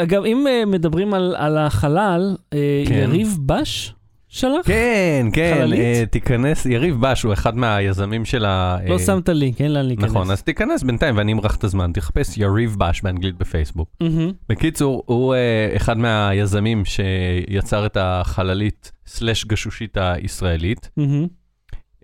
[0.03, 2.93] אגב, אם אה, מדברים על, על החלל, אה, כן.
[2.93, 3.93] יריב בש
[4.33, 4.65] שלח?
[4.65, 5.73] כן, כן?
[5.73, 8.77] אה, תיכנס, יריב בש הוא אחד מהיזמים של ה...
[8.87, 10.09] לא אה, שמת לינק, אין לאן להיכנס.
[10.09, 13.89] נכון, אז תיכנס בינתיים ואני אמרח את הזמן, תחפש יריב בש באנגלית בפייסבוק.
[14.01, 14.31] מהמם.
[14.49, 20.89] בקיצור, הוא אה, אחד מהיזמים שיצר את החללית סלאש גשושית הישראלית.
[20.97, 21.27] מהמם.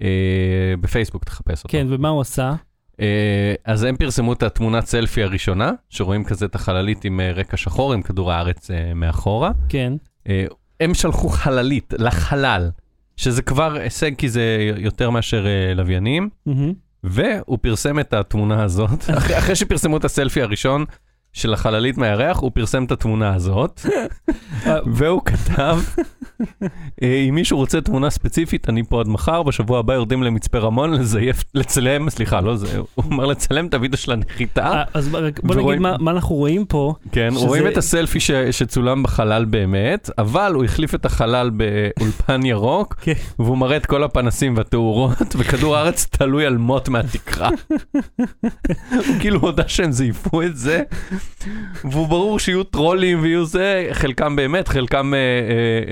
[0.01, 1.71] אה, בפייסבוק תחפש אותו.
[1.71, 2.53] כן, ומה הוא עשה?
[3.01, 7.57] אה, אז הם פרסמו את התמונת סלפי הראשונה, שרואים כזה את החללית עם אה, רקע
[7.57, 9.51] שחור, עם כדור הארץ אה, מאחורה.
[9.69, 9.93] כן.
[10.29, 10.45] אה,
[10.79, 12.69] הם שלחו חללית לחלל,
[13.17, 16.73] שזה כבר הישג כי זה יותר מאשר אה, לוויינים, מהמם.
[17.03, 20.85] והוא פרסם את התמונה הזאת, אחרי, אחרי שפרסמו את הסלפי הראשון,
[21.38, 23.82] של החללית מהירח, הוא פרסם את התמונה הזאת,
[24.95, 25.80] והוא כתב,
[27.04, 30.93] אה, אם מישהו רוצה תמונה ספציפית, אני פה עד מחר, בשבוע הבא יורדים למצפה רמון
[30.93, 34.67] לזייף, לצלם, סליחה, לא זה, הוא אומר לצלם את הוידאו של הנחיתה.
[34.67, 35.10] אה, אז
[35.43, 36.93] בוא נגיד מה מה אנחנו רואים פה.
[37.12, 38.19] כן, רואים את הסלפי
[38.52, 43.13] שצולם בחלל באמת, אבל הוא החליף את החלל באולפן ירוק, כן.
[43.39, 47.50] והוא מראה את כל הפנסים והתאורות, וכדור הארץ תלוי על מוט מהתקרה.
[49.08, 50.84] הוא כאילו הודה שהם זייפו את זה,
[51.91, 55.23] והוא ברור שיהיו טרולים ויהיו זה, חלקם באמת, חלקם אה, אה,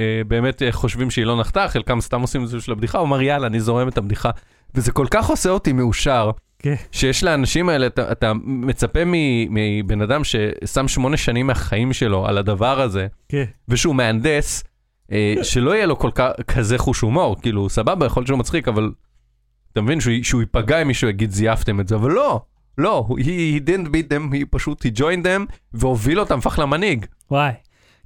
[0.01, 3.21] אה, באמת חושבים שהיא לא נחתה, חלקם סתם עושים את זה בשביל הבדיחה, הוא אמר
[3.21, 4.29] יאללה, אני זורם את הבדיחה.
[4.75, 6.31] וזה כל כך עושה אותי מאושר.
[6.59, 6.75] כן.
[6.91, 8.99] שיש לאנשים האלה, אתה, אתה מצפה
[9.49, 13.43] מבן אדם ששם שמונה שנים מהחיים שלו על הדבר הזה, כן.
[13.67, 14.63] ושהוא מהנדס,
[15.11, 18.67] אה, שלא יהיה לו כל כך כזה חוש הומור, כאילו, סבבה, יכול להיות שהוא מצחיק,
[18.67, 18.91] אבל
[19.73, 22.41] אתה מבין שהוא, שהוא ייפגע אם מישהו יגיד זייפתם את זה, אבל לא,
[22.77, 27.05] לא, he, he didn't beat them, he פשוט, he joined them, והוביל אותם, הפך למנהיג.
[27.31, 27.51] וואי.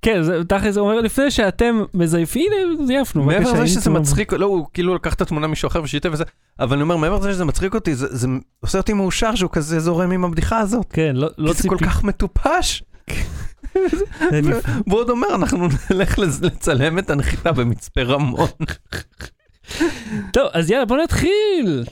[0.02, 3.24] כן, זה- תכל'ס הוא אומר לפני שאתם מזייפים, הנה זייפנו.
[3.24, 4.00] מעבר לזה שזה תמונה.
[4.00, 6.24] מצחיק, לא, הוא כאילו לקח את התמונה ממישהו אחר ושיתף וזה,
[6.60, 8.28] אבל אני אומר, מעבר לזה שזה מצחיק אותי, זה, זה
[8.60, 10.86] עושה אותי מאושר שהוא כזה זורם עם הבדיחה הזאת.
[10.94, 11.90] כן, לא- לא כי זה כל ציפי.
[11.90, 12.84] כך מטופש.
[14.32, 18.48] זה נפ- והוא עוד אומר, אנחנו נלך לצלם את הנחיתה במצפה רמון.
[20.34, 21.84] טוב, אז יאללה, בוא נתחיל.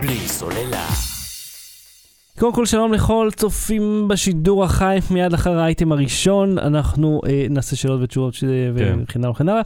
[0.00, 0.86] בלי סוללה.
[2.38, 8.00] קודם כל שלום לכל צופים בשידור החי מיד אחר האייטם הראשון, אנחנו אה, נעשה שאלות
[8.02, 8.44] ותשובות ש...
[8.78, 8.98] כן.
[9.02, 9.62] וכן הלאה וכן הלאה.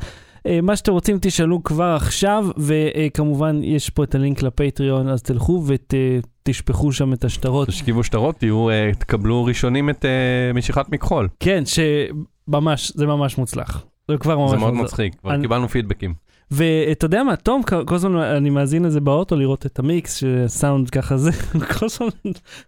[0.46, 5.64] אה, מה שאתם רוצים תשאלו כבר עכשיו, וכמובן יש פה את הלינק לפטריון, אז תלכו
[5.66, 7.68] ותשפכו שם את השטרות.
[7.68, 10.10] תשכיבו שטרות, תהיו, אה, תקבלו ראשונים את אה,
[10.54, 11.28] משיכת מכחול.
[11.40, 13.84] כן, שממש, זה ממש מוצלח.
[14.08, 14.74] זה כבר ממש זה מאוד.
[14.74, 16.14] מצחיק, כבר אני- קיבלנו פידבקים.
[16.52, 21.16] ואתה יודע מה, תום, כל הזמן אני מאזין לזה באוטו לראות את המיקס, שסאונד ככה
[21.16, 21.30] זה,
[21.78, 22.08] כל הזמן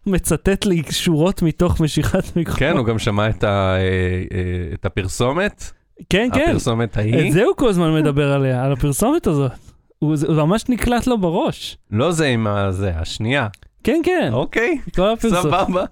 [0.06, 2.58] מצטט לי שורות מתוך משיכת מיקרופון.
[2.60, 5.70] כן, הוא גם שמע את ה- אה, אה, את הפרסומת,
[6.10, 6.44] כן, כן.
[6.50, 7.32] הפרסומת את ההיא.
[7.32, 9.52] זה הוא כל הזמן מדבר עליה, על הפרסומת הזאת.
[9.98, 11.78] הוא זה הוא ממש נקלט לו בראש.
[11.90, 13.46] לא זה עם הזה, השנייה.
[13.84, 15.42] כן, כן, אוקיי, כל הפרסומת.
[15.42, 15.84] סבבה.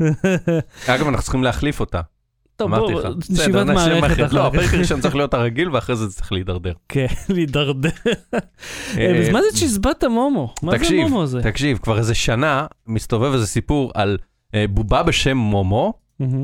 [0.94, 2.00] אגב, אנחנו צריכים להחליף אותה.
[2.62, 3.08] טוב, אמרתי בוא, לך.
[3.30, 4.32] ישיבת בסדר, נשאיר מערכת.
[4.32, 4.74] לא, הפרק.
[4.74, 6.72] הראשון צריך להיות הרגיל, ואחרי זה צריך להידרדר.
[6.88, 7.90] כן, להידרדר.
[8.98, 10.54] אה, אז מה זה צ'יזבט המומו?
[10.62, 11.42] מה זה תקשיב, המומו הזה?
[11.42, 14.18] תקשיב, כבר איזה שנה מסתובב איזה סיפור על
[14.54, 15.92] אה, בובה בשם מומו.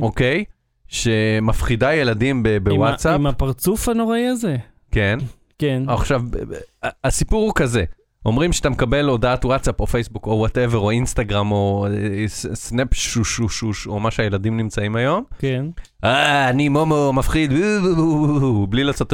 [0.02, 0.44] אוקיי?
[0.88, 4.56] שמפחידה ילדים ב- עם ה- בוואטסאפ, עם הפרצוף הנוראי הזה?
[4.90, 5.18] כן.
[5.58, 5.82] כן.
[5.88, 6.22] עכשיו,
[7.04, 7.84] הסיפור הוא כזה,
[8.26, 13.86] אומרים שאתה מקבל הודעת וואטסאפ או פייסבוק או whatever או אינסטגרם או אה, Snap שושושוש
[13.86, 15.24] או מה שהילדים נמצאים היום.
[15.38, 15.66] כן.
[16.04, 17.52] אה, אני מומו מפחיד,
[18.68, 19.12] בלי לעשות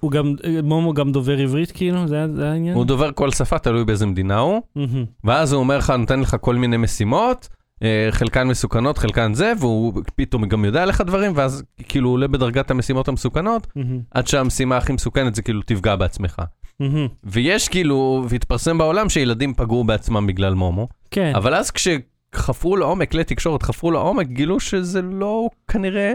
[0.00, 2.08] הוא גם, מומו גם דובר עברית כאילו?
[2.08, 2.74] זה העניין?
[2.74, 4.60] הוא דובר כל שפה, תלוי באיזה מדינה הוא.
[5.24, 7.59] ואז הוא אומר לך, נותן לך כל מיני משימות, אה,
[8.10, 12.70] חלקן מסוכנות, חלקן זה, והוא פתאום גם יודע לך דברים, ואז כאילו הוא עולה בדרגת
[12.70, 14.00] המשימות המסוכנות, מהמם.
[14.10, 16.42] עד שהמשימה הכי מסוכנת זה כאילו תפגע בעצמך.
[16.80, 17.08] מהמם.
[17.24, 21.32] ויש כאילו, והתפרסם בעולם שילדים פגעו בעצמם בגלל מומו, כן.
[21.34, 26.12] אבל אז כשחפרו לעומק, כלי תקשורת חפרו לעומק, גילו שזה לא כנראה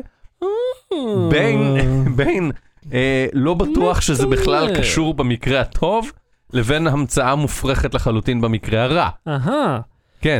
[1.31, 1.77] בין,
[2.15, 2.51] בין
[2.93, 4.77] אה, לא בטוח שזה בכלל?
[4.77, 6.11] קשור במקרה הטוב,
[6.53, 9.09] לבין המצאה מופרכת לחלוטין במקרה הרע.
[9.27, 9.79] אהה.
[10.25, 10.39] כן.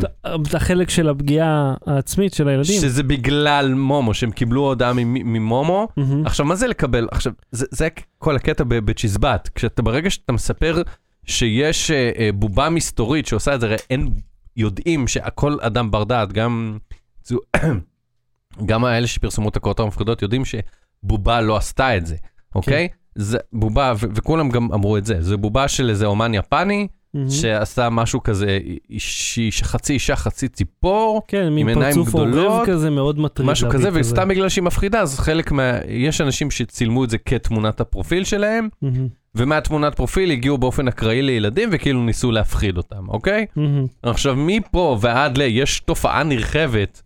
[0.53, 2.81] החלק של הפגיעה העצמית של הילדים.
[2.81, 5.87] שזה בגלל מומו, שהם קיבלו הודעה ממ- ממומו.
[5.97, 6.25] מהמם.
[6.25, 7.07] עכשיו, מה זה לקבל?
[7.11, 9.49] עכשיו, זה, זה כל הקטע בצ'יזבט.
[9.55, 10.81] כשאתה, ברגע שאתה מספר
[11.25, 14.09] שיש אה, אה, בובה מסתורית שעושה את זה, הרי אין,
[14.57, 16.77] יודעים שהכל אדם בר דעת, גם,
[17.25, 17.39] זו-
[18.69, 22.15] גם האלה שפרסמו את הקורות המפחידות יודעים שבובה לא עשתה את זה,
[22.55, 22.87] אוקיי?
[23.15, 27.29] זה בובה, וכולם גם אמרו את זה, זה בובה של איזה אומן יפני, מהמם.
[27.29, 32.65] שעשה משהו כזה, אישי, חצי אישה, חצי ציפור, כן, מין עם עיניים פרצוף גדולות, עורב
[32.65, 33.49] כזה מאוד מטריד.
[33.49, 35.71] משהו להביט כזה, וסתם בגלל שהיא מפחידה, אז חלק מה...
[35.87, 39.07] יש אנשים שצילמו את זה כתמונת הפרופיל שלהם, מהמם.
[39.35, 43.45] ומהתמונת פרופיל הגיעו באופן אקראי לילדים, וכאילו ניסו להפחיד אותם, אוקיי?
[43.55, 43.85] מהמם.
[44.03, 45.41] עכשיו, מפה ועד ל...
[45.41, 47.01] יש תופעה נרחבת,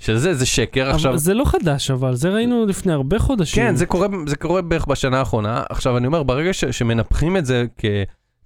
[0.00, 0.90] שזה, זה שקר.
[0.90, 3.62] עכשיו, אבל זה לא חדש, אבל זה ראינו לפני הרבה חודשים.
[3.62, 5.62] כן, זה קורה, זה קורה בערך בשנה האחרונה.
[5.70, 7.84] עכשיו, אני אומר, ברגע ש, שמנפחים את זה כ,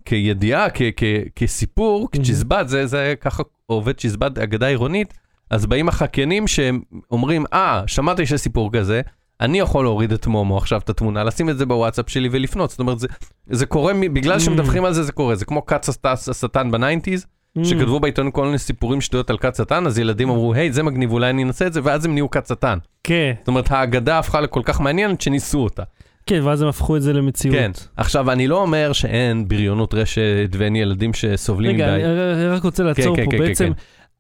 [0.06, 1.04] כידיעה, כ, כ,
[1.36, 5.14] כסיפור, כצ'יזבט, זה, זה ככה עובד צ'יזבט, אגדה עירונית,
[5.50, 9.00] אז באים החקיינים שאומרים, אה, שמעתי שיש סיפור כזה,
[9.40, 12.70] אני יכול להוריד את מומו עכשיו את התמונה, לשים את זה בוואטסאפ שלי ולפנות.
[12.70, 13.06] זאת אומרת, זה,
[13.50, 15.34] זה קורה, בגלל שמדווחים על זה, זה קורה.
[15.34, 17.26] זה כמו כת השט- השטן ב nineties,
[17.58, 17.64] Mm.
[17.64, 21.12] שכתבו בעיתון כל מיני סיפורים שטויות על כת שטן, אז ילדים אמרו, היי, זה מגניב,
[21.12, 22.78] אולי אני אנסה את זה, ואז הם נהיו כת שטן.
[23.04, 25.82] כן, זאת אומרת, האגדה הפכה לכל כך מעניינת שניסו אותה.
[26.26, 27.56] כן, ואז הם הפכו את זה למציאות.
[27.56, 27.70] כן.
[27.96, 32.04] עכשיו, אני לא אומר שאין בריונות רשת ואין ילדים שסובלים רגע, מדי.
[32.04, 33.30] אני אני רק רוצה לעצור כן, פה.
[33.30, 33.72] כן, כן, בעצם, כן.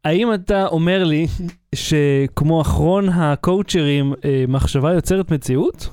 [0.04, 1.26] האם אתה אומר לי
[1.74, 5.88] שכמו אחרון הקואוצ'רים, אה, מחשבה יוצרת מציאות?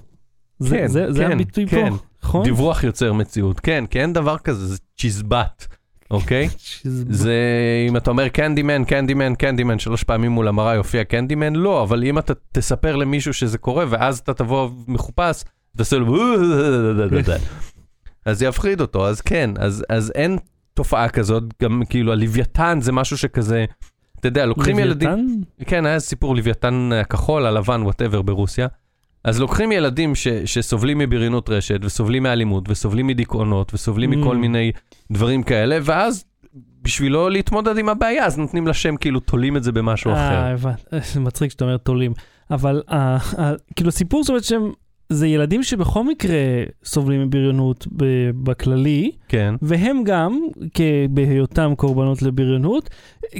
[0.60, 1.89] זה, כן, זה, זה כן, הביטוי כן.
[1.89, 2.43] פה, נכון?
[2.43, 5.65] דיווח יוצר מציאות, כן, כי אין דבר כזה, זה צ'יזבט,
[6.12, 6.49] אוקיי?
[6.58, 7.36] שזה- זה,
[7.89, 12.17] אם אתה אומר Candyman, Candyman, Candyman, שלוש פעמים מול המראה יופיע Candyman, לא, אבל אם
[12.19, 15.43] אתה תספר למישהו שזה קורה, ואז אתה תבוא מחופש,
[15.77, 16.17] תעשה לו...
[18.25, 20.38] אז זה יפחיד אותו, אז כן, אז, אז אין
[20.73, 23.65] תופעה כזאת, גם כאילו הלוויתן זה משהו שכזה,
[24.19, 25.09] אתה יודע, לוקחים ילדים...
[25.09, 25.25] לוויתן?
[25.65, 28.67] כן, היה סיפור לוויתן הכחול, הלבן, whatever, ברוסיה.
[29.23, 34.15] אז לוקחים ילדים ש, שסובלים מבריונות רשת, וסובלים מאלימות, וסובלים מדיכאונות, וסובלים Mm.
[34.15, 34.71] מכל מיני
[35.12, 36.25] דברים כאלה, ואז
[36.81, 40.27] בשביל לא להתמודד עם הבעיה, אז נותנים לה שם, כאילו תולים את זה במשהו אה,
[40.27, 40.53] אחר.
[40.53, 40.83] הבנתי.
[41.13, 42.13] זה מצחיק שאתה אומר תולים.
[42.51, 44.71] אבל אה, אה, כאילו סיפור זאת אומרת שהם,
[45.09, 46.37] זה ילדים שבכל מקרה
[46.85, 47.87] סובלים מבריונות
[48.43, 49.55] בכללי, כן.
[49.61, 50.39] והם גם,
[51.09, 52.89] בהיותם קורבנות לבריונות,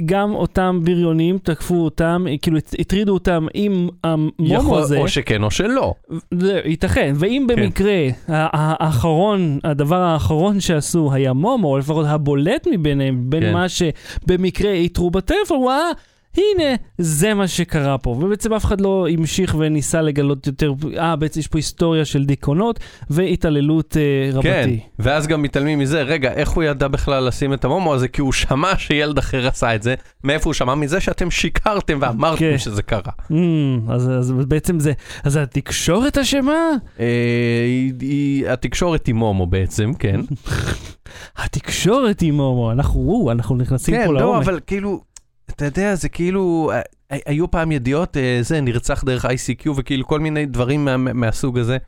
[0.06, 4.98] גם אותם בריונים תקפו אותם, כאילו הט- הטרידו אותם עם המומו יכול, הזה.
[4.98, 5.94] או שכן או שלא.
[6.34, 7.56] זה ייתכן, ואם כן.
[7.56, 7.94] במקרה
[8.28, 13.52] האחרון, הדבר האחרון שעשו היה מומו, או לפחות הבולט מביניהם, בין כן.
[13.52, 15.72] מה שבמקרה איתרו בטלפון, הוא
[16.36, 16.64] הנה,
[16.98, 18.10] זה מה שקרה פה.
[18.10, 22.80] ובעצם אף אחד לא המשיך וניסה לגלות יותר, אה, בעצם יש פה היסטוריה של דיכאונות
[23.10, 24.02] והתעללות אה,
[24.42, 24.80] כן, רבתי.
[24.98, 28.08] ואז גם מתעלמים מזה, רגע, איך הוא ידע בכלל לשים את המומו הזה?
[28.08, 29.94] כי הוא שמע שילד אחר עשה את זה.
[30.24, 30.74] מאיפה הוא שמע?
[30.74, 32.58] מזה שאתם שיקרתם ואמרתם כן.
[32.58, 33.00] שזה קרה.
[33.30, 33.34] Mm,
[33.92, 34.92] אז, אז בעצם זה,
[35.24, 36.70] אז התקשורת אשמה?
[37.00, 37.06] אה,
[37.66, 40.20] היא- היא- התקשורת היא מומו בעצם, כן.
[41.44, 44.42] התקשורת היא מומו, אנחנו, אנחנו נכנסים כן, פה לא, לעומק.
[44.42, 45.00] אבל כאילו,
[45.56, 46.80] אתה יודע, זה כאילו, אה,
[47.12, 51.58] אה, היו פעם ידיעות, אה, זה נרצח דרך ICQ וכאילו כל מיני דברים מה- מהסוג
[51.58, 51.78] הזה.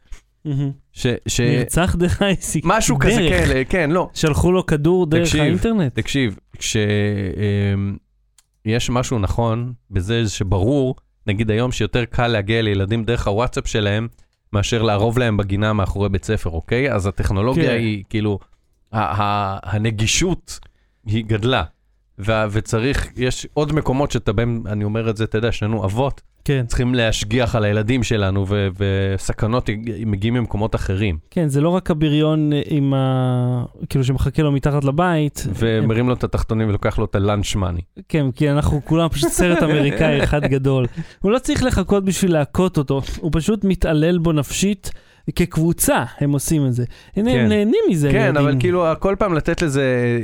[0.92, 1.06] ש...
[1.28, 2.60] ש- נרצח דרך ICQ.
[2.64, 3.48] משהו כזה, דרך.
[3.48, 4.08] כן, כן, לא.
[4.14, 5.94] שלחו לו כדור דרך תקשיב, האינטרנט.
[5.94, 6.76] תקשיב, כשיש
[8.90, 10.94] משהו נכון בזה שברור,
[11.26, 14.08] נגיד היום שיותר קל להגיע לילדים דרך הוואטסאפ שלהם,
[14.52, 16.92] מאשר לערוב להם בגינה מאחורי בית ספר, אוקיי?
[16.92, 17.76] אז הטכנולוגיה כן.
[17.78, 18.38] היא, כאילו,
[18.92, 20.58] ה- ה- הנגישות
[21.06, 21.62] היא גדלה.
[22.18, 26.20] ו- וצריך, יש עוד מקומות שאתה בהם, אני אומר את זה, אתה יודע, שנינו אבות,
[26.44, 29.70] כן, צריכים להשגיח על הילדים שלנו, ו- וסכנות
[30.06, 31.18] מגיעים ממקומות אחרים.
[31.30, 33.64] כן, זה לא רק הבריון עם ה...
[33.88, 35.46] כאילו שמחכה לו מתחת לבית.
[35.58, 37.80] ומרים לו את התחתונים ולוקח לו את הלאנץ' מאני.
[38.08, 40.86] כן, כי אנחנו כולם פשוט סרט אמריקאי אחד גדול.
[41.20, 44.90] הוא לא צריך לחכות בשביל להכות אותו, הוא פשוט מתעלל בו נפשית.
[45.32, 46.84] כקבוצה הם עושים את זה.
[47.16, 47.48] הנה, הם כן.
[47.48, 48.08] נהנים מזה.
[48.12, 48.36] כן, ילדים.
[48.36, 49.82] אבל כאילו כל פעם לתת לזה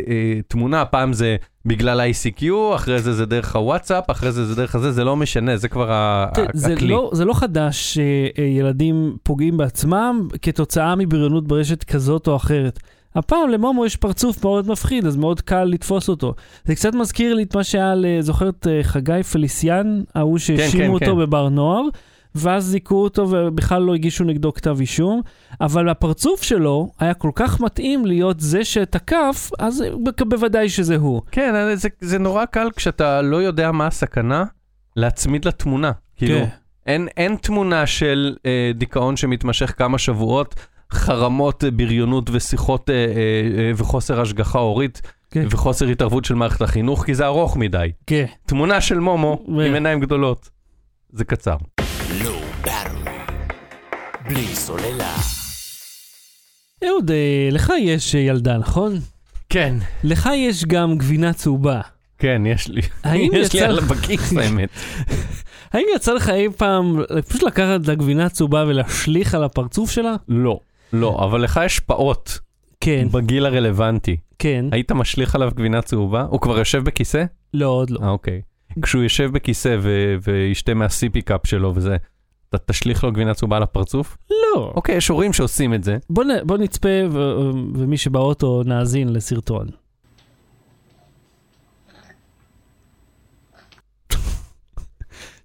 [0.09, 1.37] אה, תמונה, פעם זה
[1.67, 5.57] בגלל ה-ICQ, אחרי זה זה דרך הוואטסאפ, אחרי זה זה דרך הזה, זה לא משנה,
[5.57, 6.89] זה כבר ה- זה הכלי.
[6.89, 7.99] לא, זה לא חדש
[8.37, 12.79] שילדים פוגעים בעצמם כתוצאה מבריונות ברשת כזאת או אחרת.
[13.15, 16.35] הפעם למומו יש פרצוף מאוד מפחיד, אז מאוד קל לתפוס אותו.
[16.65, 21.07] זה קצת מזכיר לי את מה שהיה, זוכר את אה, חגי פליסיאן, ההוא שהאשימו כן,
[21.07, 21.19] אותו כן.
[21.23, 21.83] בבר נוער,
[22.35, 25.23] ואז זיכו אותו ובכלל לא הגישו נגדו כתב אישום,
[25.61, 29.85] אבל הפרצוף שלו היה כל כך מתאים להיות זה שתקף, אז
[30.29, 31.23] בוודאי שזה הוא.
[31.31, 34.45] כן, אבל זה, זה נורא קל כשאתה לא יודע מה הסכנה,
[34.97, 35.93] להצמיד לתמונה.
[36.17, 36.47] כאילו, כן.
[36.87, 40.55] אין, אין תמונה של אה, דיכאון שמתמשך כמה שבועות,
[40.93, 43.03] חרמות, אה, בריונות ושיחות אה, אה,
[43.59, 45.47] אה, וחוסר השגחה הורית, כן.
[45.51, 47.93] וחוסר התערבות של מערכת החינוך, כי זה ארוך מדי.
[48.07, 48.25] כן.
[48.47, 50.51] תמונה של מומו ו- עם עיניים גדולות,
[51.13, 51.57] זה קצר.
[54.29, 55.15] בלי סוללה.
[56.89, 58.93] אהוד, אה, לך יש אה, ילדה, נכון?
[59.49, 59.75] כן.
[60.05, 61.81] לך יש גם גבינה צהובה.
[62.19, 62.81] כן, יש לי.
[63.33, 64.69] יש לי יצא על בכיס האמת.
[65.73, 70.15] האם יצא לך אי פעם פשוט לקחת את הגבינה הצהובה ולהשליך על הפרצוף שלה?
[70.29, 70.61] לא,
[70.93, 72.31] לא, אבל לך יש פעוט
[72.81, 74.17] כן, בגיל הרלוונטי.
[74.39, 74.65] כן.
[74.73, 76.23] היית משליך עליו גבינה צהובה?
[76.23, 77.25] הוא כבר יושב בכיסא?
[77.55, 77.99] לא, עוד לא.
[78.03, 78.41] אה, אוקיי.
[78.83, 81.97] כשהוא יושב בכיסא ו- וישתה מהסיפי קאפ שלו וזה,
[82.55, 84.17] אתה תשליך לו גבינה צהובה על הפרצוף?
[84.31, 84.73] לא.
[84.75, 85.99] אוקיי, יש הורים שעושים את זה.
[86.11, 87.33] בוא נ- בוא נצפה ו-
[87.75, 89.67] ומי שבאוטו נאזין לסרטון.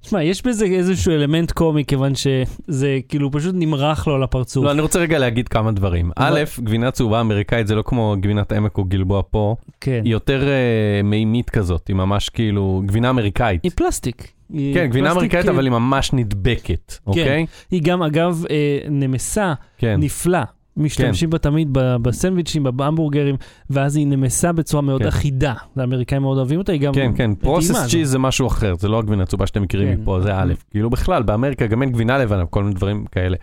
[0.07, 4.65] תשמע, יש בזה איזשהו אלמנט קומי, כיוון שזה כאילו פשוט נמרח לו על הפרצוף.
[4.65, 6.11] לא, אני רוצה רגע להגיד כמה דברים.
[6.15, 10.01] א', גבינה צהובה אמריקאית זה לא כמו גבינת עמק או גלבוע פה, כן.
[10.03, 13.63] היא יותר אה, מימית כזאת, היא ממש כאילו גבינה אמריקאית.
[13.63, 14.31] היא פלסטיק.
[14.53, 17.45] היא כן, גבינה אמריקאית, אה, אבל היא ממש נדבקת, אוקיי?
[17.71, 19.99] היא גם, אגב, אה, נמסה כן.
[19.99, 20.39] נפלא.
[20.77, 23.35] משתמשים בה תמיד בסנדוויצ'ים, בהמבורגרים,
[23.69, 25.07] ואז היא נמסה בצורה מאוד כן.
[25.07, 25.53] אחידה.
[25.75, 26.93] האמריקאים מאוד אוהבים אותה, היא גם...
[26.93, 27.87] כן, כן, פרוסס.
[27.87, 30.01] צ'יז זה משהו אחר, זה לא הגבינה צהובה שאתם מכירים כן.
[30.01, 33.37] מפה, זה א', כאילו בכלל, באמריקה גם אין גבינה לבנה, כל מיני דברים כאלה.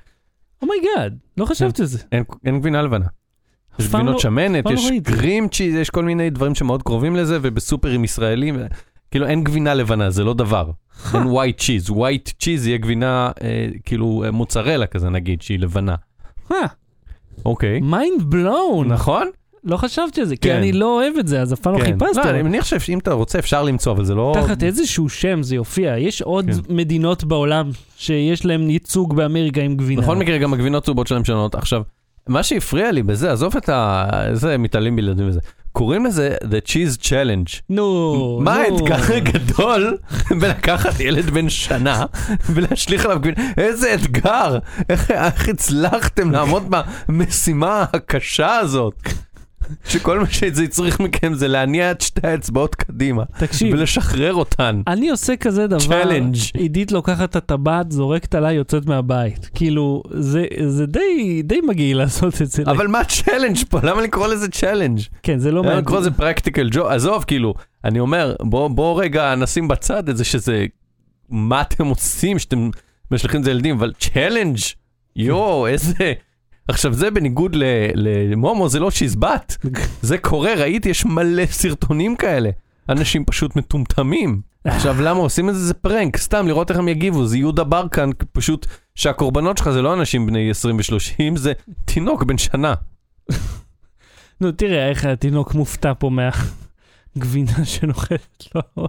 [0.63, 1.99] Oh my God, לא חשבתי על זה.
[2.13, 3.07] אין, אין גבינה לבנה.
[3.79, 5.13] יש גבינות לא- שמנת, לא יש ראיתי.
[5.13, 8.59] cream cheese, יש כל מיני דברים שמאוד קרובים לזה, ובסופרים ישראלים.
[9.11, 10.71] כאילו אין גבינה לבנה, זה לא דבר.
[11.15, 15.95] אין white cheese, white cheese יהיה גבינה, אה, כאילו אה, מוצרלה כזה נגיד, שהיא לבנה.
[17.45, 17.81] אוקיי.
[17.81, 18.89] Mind blown.
[18.89, 19.29] נכון?
[19.65, 20.57] לא חשבתי על זה, כי כן.
[20.57, 21.85] אני לא אוהב את זה, אז אף פעם לא כן.
[21.85, 22.25] חיפשתי.
[22.25, 24.33] לא, אני מניח שאם אתה רוצה אפשר למצוא, אבל זה לא...
[24.43, 25.99] תחת איזשהו שם זה יופיע.
[25.99, 26.75] יש עוד כן.
[26.75, 30.03] מדינות בעולם שיש להם ייצוג באמריקה עם גבינה.
[30.03, 31.55] בכל מקרה, גם הגבינות צהובות שלהם שונות.
[31.55, 31.83] עכשיו,
[32.29, 34.05] מה שהפריע לי בזה, עזוב את ה...
[34.33, 35.41] זה מתעלים בלעדים וזה.
[35.77, 37.61] קוראים לזה The Cheese Challenge.
[37.71, 38.55] נו, מה.
[38.55, 39.97] האתגר הגדול
[40.41, 42.05] בלקחת ילד בן שנה
[42.51, 43.43] ולהשליך עליו גבינה?
[43.57, 44.59] איזה אתגר!
[44.89, 46.75] איך, איך הצלחתם לעמוד
[47.09, 48.95] במשימה הקשה הזאת?
[49.89, 54.83] שכל מה שזה צריך מכם זה להניע את שתי האצבעות קדימה תקשיב, ולשחרר אותן.
[54.87, 56.39] אני עושה כזה דבר, Challenge.
[56.55, 59.51] עידית לוקחת את הטבעת, זורקת עליי, יוצאת מהבית.
[59.55, 62.63] כאילו, זה, זה די, די מגעיל לעשות את זה.
[62.67, 63.79] אבל מה ה challenge פה?
[63.83, 65.01] למה לקרוא לזה challenge?
[65.23, 65.83] כן, זה לא מעניין.
[65.83, 66.89] לקרוא לזה practical joke?
[66.89, 70.67] עזוב, כאילו, אני אומר, בוא, בוא רגע נשים בצד את זה שזה,
[71.29, 72.71] מה אתם עושים שאתם
[73.11, 74.59] משליכים את זה לילדים, אבל challenge,
[75.17, 76.13] יואו, איזה...
[76.69, 77.57] עכשיו זה בניגוד
[77.95, 79.57] למומו, זה לא שיזבט,
[80.03, 82.51] זה קורה, ראיתי, יש מלא סרטונים כאלה.
[82.89, 84.41] אנשים פשוט מטומטמים.
[84.65, 85.61] עכשיו, למה עושים את זה?
[85.61, 87.27] זה פרנק, סתם לראות איך הם יגיבו.
[87.27, 91.53] זה יהודה ברקן, פשוט, שהקורבנות שלך זה לא אנשים בני 20 ו-30, זה
[91.85, 92.75] תינוק בן שנה.
[94.41, 96.11] נו, תראה איך התינוק מופתע פה
[97.17, 98.89] מהגבינה שנוחתת לו.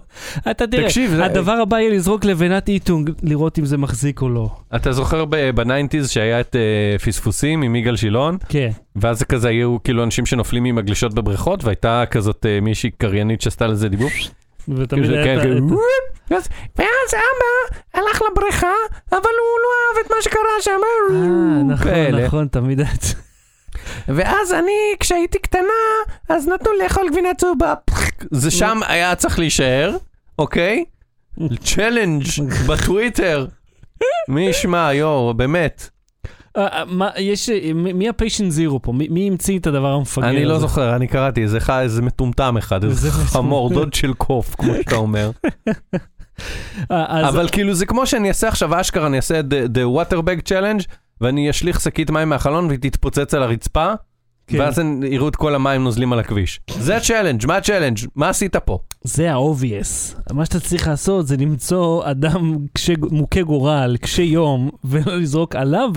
[0.50, 4.28] אתה תראה, תקשיב, זה- הדבר הבא יהיה לזרוק לבנת איטונג, לראות אם זה מחזיק או
[4.28, 4.48] לא.
[4.76, 8.70] אתה זוכר בניינטיז שהיה את אה, פספוסים עם יגאל שילון, כן.
[8.96, 13.66] ואז זה כזה היו כאילו אנשים שנופלים ממגלשות בבריכות, והייתה כזאת אה, מישהי קריינית שעשתה
[13.66, 14.10] לזה דיבור.
[14.68, 15.74] ותמיד היה כן, את ה-
[16.30, 16.48] ואז-
[17.12, 18.72] אבא הלך לבריכה,
[19.12, 20.70] אבל הוא לא אהב את מה שקרה שם.
[21.10, 21.92] אה, נכון.
[22.24, 23.04] נכון, תמיד היה את.
[24.08, 25.62] ואז אני, כשהייתי קטנה,
[26.28, 27.74] אז נתנו לאכול גבינה צהובה.
[28.30, 29.96] זה שם היה צריך להישאר,
[30.38, 30.84] אוקיי?
[31.64, 32.24] challenge
[32.68, 33.46] בטוויטר.
[34.28, 35.90] מי ישמע, יואו, באמת.
[36.56, 38.92] אה, אה, מה, יש, אה, מי ה patient zero פה?
[38.92, 40.36] מי- המציא את הדבר המפגר הזה?
[40.36, 41.44] אני לא זוכר, אני קראתי,
[41.80, 45.30] איזה מטומטם אחד, איזה זה חמור, דוד של קוף, כמו שאתה אומר.
[46.90, 50.48] אבל כאילו זה כמו שאני אעשה עכשיו אשכרה, אני אעשה את the- the water bag
[50.48, 50.84] challenge,
[51.20, 53.92] ואני אשליך שקית מים מהחלון והיא תתפוצץ על הרצפה,
[54.46, 54.60] כן.
[54.60, 56.60] ואז הם יראו את כל המים נוזלים על הכביש.
[56.78, 57.94] זה ה challenge, מה ה challenge?
[58.14, 58.78] מה עשית פה?
[59.04, 60.32] זה ה-obvious.
[60.34, 65.90] מה שאתה צריך לעשות זה למצוא אדם קשה- מוכה גורל, קשה יום, ולזרוק עליו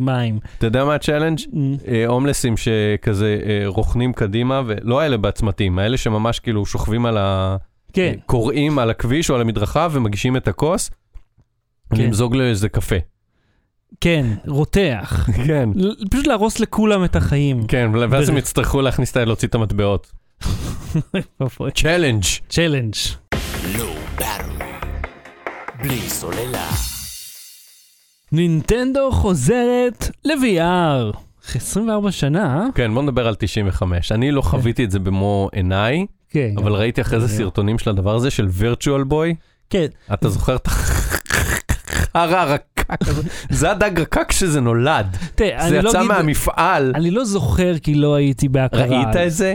[0.00, 0.38] מים.
[0.58, 1.38] אתה יודע מה ה challenge?
[1.88, 7.56] אה, הומלסים שכזה אה, רוכנים קדימה, ולא האלה בצמתים, האלה שממש כאילו שוכבים על ה...
[7.92, 10.90] כן, קוראים על הכביש או על המדרכה ומגישים את הכוס,
[11.94, 12.02] כן.
[12.02, 12.96] למזוג לו איזה קפה.
[14.00, 15.26] כן, רותח.
[15.46, 15.68] כן.
[16.10, 17.66] פשוט להרוס לכולם את החיים.
[17.66, 19.24] כן, ואז הם יצטרכו להכניס את ה...
[19.24, 20.12] להוציא את המטבעות.
[21.74, 22.24] challenge.
[22.48, 22.94] challenge.
[25.82, 26.70] בלי סוללה.
[28.32, 31.16] נינטנדו חוזרת ל-VR.
[31.44, 32.66] אחרי 24 שנה, אה?
[32.74, 34.12] כן, בוא נדבר על 95.
[34.12, 36.54] אני לא חוויתי את זה במו עיניי, כן.
[36.56, 37.28] אבל ראיתי אחרי זה.
[37.28, 39.34] סרטונים של הדבר הזה, של Virtual Boy.
[39.70, 42.56] כן, אתה זוכר את החרא
[42.90, 43.22] הזה?
[43.50, 45.16] זה הדג רקק שזה נולד.
[45.34, 46.02] תראה, זה לא יצא.
[46.02, 46.92] מהמפעל.
[46.94, 48.84] אני לא זוכר כי לא הייתי בהכרה.
[48.84, 49.54] ראית את זה?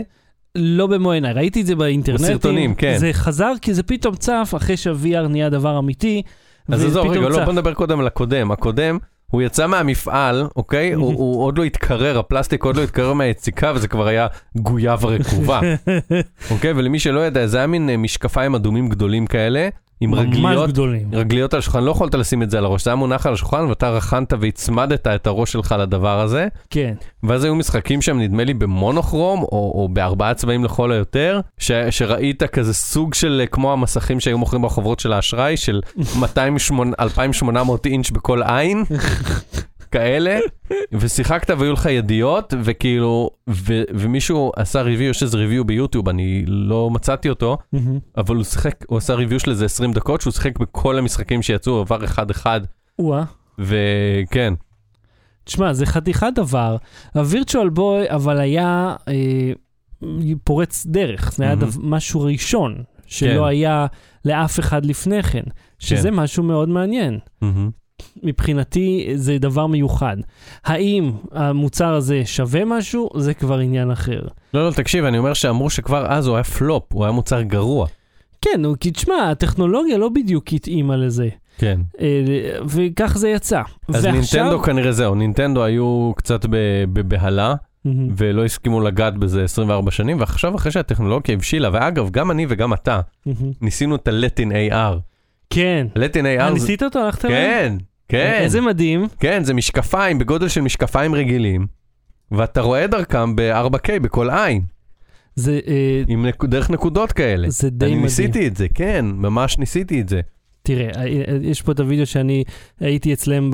[0.54, 2.26] לא במו עיניי, ראיתי את זה באינטרנטים.
[2.26, 2.96] בסרטונים, כן.
[2.98, 6.22] זה חזר כי זה פתאום צף אחרי שה-VR נהיה דבר אמיתי.
[6.68, 7.44] אז עזוב, רגע, לא.
[7.44, 8.50] בוא נדבר קודם על הקודם.
[8.50, 8.98] הקודם,
[9.30, 10.92] הוא יצא מהמפעל, אוקיי?
[11.00, 15.60] הוא הוא עוד לא התקרר, הפלסטיק עוד לא התקרר מהיציקה, וזה כבר היה גויאב רקובה.
[16.50, 16.72] אוקיי?
[16.72, 19.68] ולמי שלא ידע, זה היה מין אה, משקפיים אדומים גדולים כאלה,
[20.02, 21.08] עם רגליות גדולים.
[21.12, 23.64] רגליות על השולחן, לא יכולת לשים את זה על הראש, זה היה מונח על השולחן
[23.64, 26.94] ואתה רכנת והצמדת את הראש שלך לדבר הזה, כן.
[27.22, 32.42] ואז היו משחקים שם נדמה לי במונוכרום, או, או בארבעה צבעים לכל היותר, ש, שראית
[32.42, 35.80] כזה סוג של אה, כמו המסכים שהיו מוכרים בחוברות של האשראי, של
[36.20, 38.84] 208 2,800 אינץ' בכל עין,
[39.92, 40.38] כאלה,
[40.92, 46.90] ושיחקת והיו לך ידיעות, וכאילו, ו, ומישהו עשה ריוויו, יש איזה ריוויו ביוטיוב, אני לא
[46.90, 47.98] מצאתי אותו, מהמם.
[48.16, 51.80] אבל הוא שיחק, הוא עשה ריוויו של איזה 20 דקות, שהוא שיחק בכל המשחקים שיצאו,
[51.80, 52.60] עבר אחד-אחד,
[52.98, 53.24] וואה.
[53.58, 54.54] וכן,
[55.44, 56.76] תשמע, זה חתיכת דבר.
[57.14, 59.52] הווירטואל בוי, אבל היה אה,
[60.44, 61.32] פורץ דרך.
[61.32, 61.70] זה היה מהמם.
[61.70, 63.48] דו, משהו ראשון, שלא כן.
[63.48, 63.86] היה
[64.24, 65.42] לאף אחד לפני כן.
[65.78, 66.14] שזה כן.
[66.14, 67.18] משהו מאוד מעניין.
[67.42, 67.70] מהמם.
[68.22, 70.16] מבחינתי זה דבר מיוחד.
[70.64, 74.20] האם המוצר הזה שווה משהו, זה כבר עניין אחר.
[74.54, 77.86] לא, לא, תקשיב, אני אומר שאמרו שכבר אז הוא היה פלופ, הוא היה מוצר גרוע.
[78.40, 81.80] כן, כי תשמע, הטכנולוגיה לא בדיוק התאימה לזה, כן.
[82.00, 82.06] אה,
[82.68, 83.62] וכך זה יצא.
[83.88, 84.12] אז ועכשיו-
[84.44, 86.46] נינטנדו כנראה זהו, נינטנדו היו קצת
[86.92, 87.54] בבהלה,
[87.84, 88.08] מהמם.
[88.16, 93.00] ולא הסכימו לגעת בזה 24 שנים, ועכשיו אחרי שהטכנולוגיה הבשילה, ואגב, גם אני וגם אתה,
[93.26, 93.52] מהמם.
[93.60, 94.94] ניסינו את הלטין AR.
[95.50, 95.86] כן.
[95.96, 96.54] הלטין אה, AR זה...
[96.54, 96.98] ניסית אותו?
[96.98, 97.36] הלכת אליו?
[97.36, 97.74] כן,
[98.12, 99.06] כן, איזה מדהים.
[99.20, 101.66] כן, זה משקפיים בגודל של משקפיים רגילים,
[102.30, 104.62] ואתה רואה דרכם ב-4K בכל עין,
[105.34, 106.44] זה, אה, עם נק...
[106.44, 107.50] דרך נקודות כאלה.
[107.50, 108.04] זה די אני מדהים.
[108.04, 110.20] ניסיתי את זה, כן, ממש ניסיתי את זה.
[110.62, 112.44] תראה, אה, אה, יש פה את הוידאו שאני
[112.80, 113.50] הייתי אצלם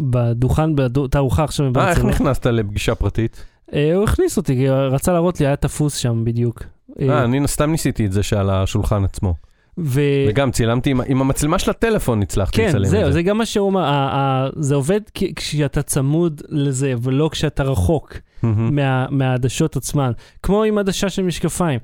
[0.00, 2.10] בדוכן, בתערוכה עכשיו אה, איך בברצלונה.
[2.14, 3.44] נכנסת לפגישה פרטית?
[3.74, 6.62] אה, הוא הכניס אותי, רצה להראות לי, היה תפוס שם בדיוק.
[7.00, 9.34] אה, אני סתם ניסיתי את זה שעל השולחן עצמו.
[9.78, 10.00] ו...
[10.28, 13.12] וגם צילמתי עם- עם המצלמה של הטלפון הצלחתי כן, לצלם את זהו, זה.
[13.12, 15.00] זה גם מה שהוא אמר, זה עובד
[15.36, 18.12] כשאתה צמוד לזה, ולא כשאתה רחוק
[18.42, 18.76] מהמם.
[18.76, 20.12] מה- מהעדשות עצמן.
[20.42, 21.80] כמו עם עדשה של משקפיים.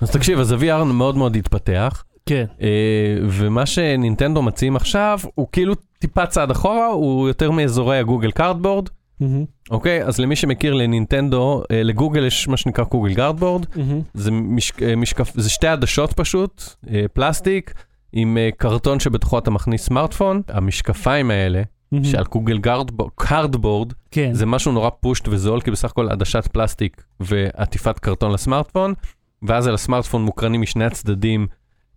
[0.00, 2.66] אז תקשיב, אז ה-VR מאוד מאוד התפתח, כן, אה,
[3.28, 8.88] ומה שנינטנדו מציעים עכשיו, הוא כאילו טיפה צעד אחורה, הוא יותר מאזורי הגוגל קארדבורד.
[9.20, 14.30] מהמם, אוקיי, אז למי שמכיר לנינטנדו, אה, לגוגל יש מה שנקרא גוגל קארדבורד, מהמם, זה,
[14.82, 17.74] אה, משקף, זה שתי עדשות פשוט, אה, פלסטיק,
[18.12, 20.42] עם קרטון שבתוכו אתה מכניס סמארטפון.
[20.48, 21.62] המשקפיים האלה,
[21.92, 22.04] מהמם.
[22.04, 22.58] שעל גוגל
[23.14, 28.94] קארדבורד, כן, זה משהו נורא פשוט וזול, כי בסך הכל עדשת פלסטיק ועטיפת קרטון לסמארטפון,
[29.42, 31.46] ואז על הסמארטפון מוקרנים משני הצדדים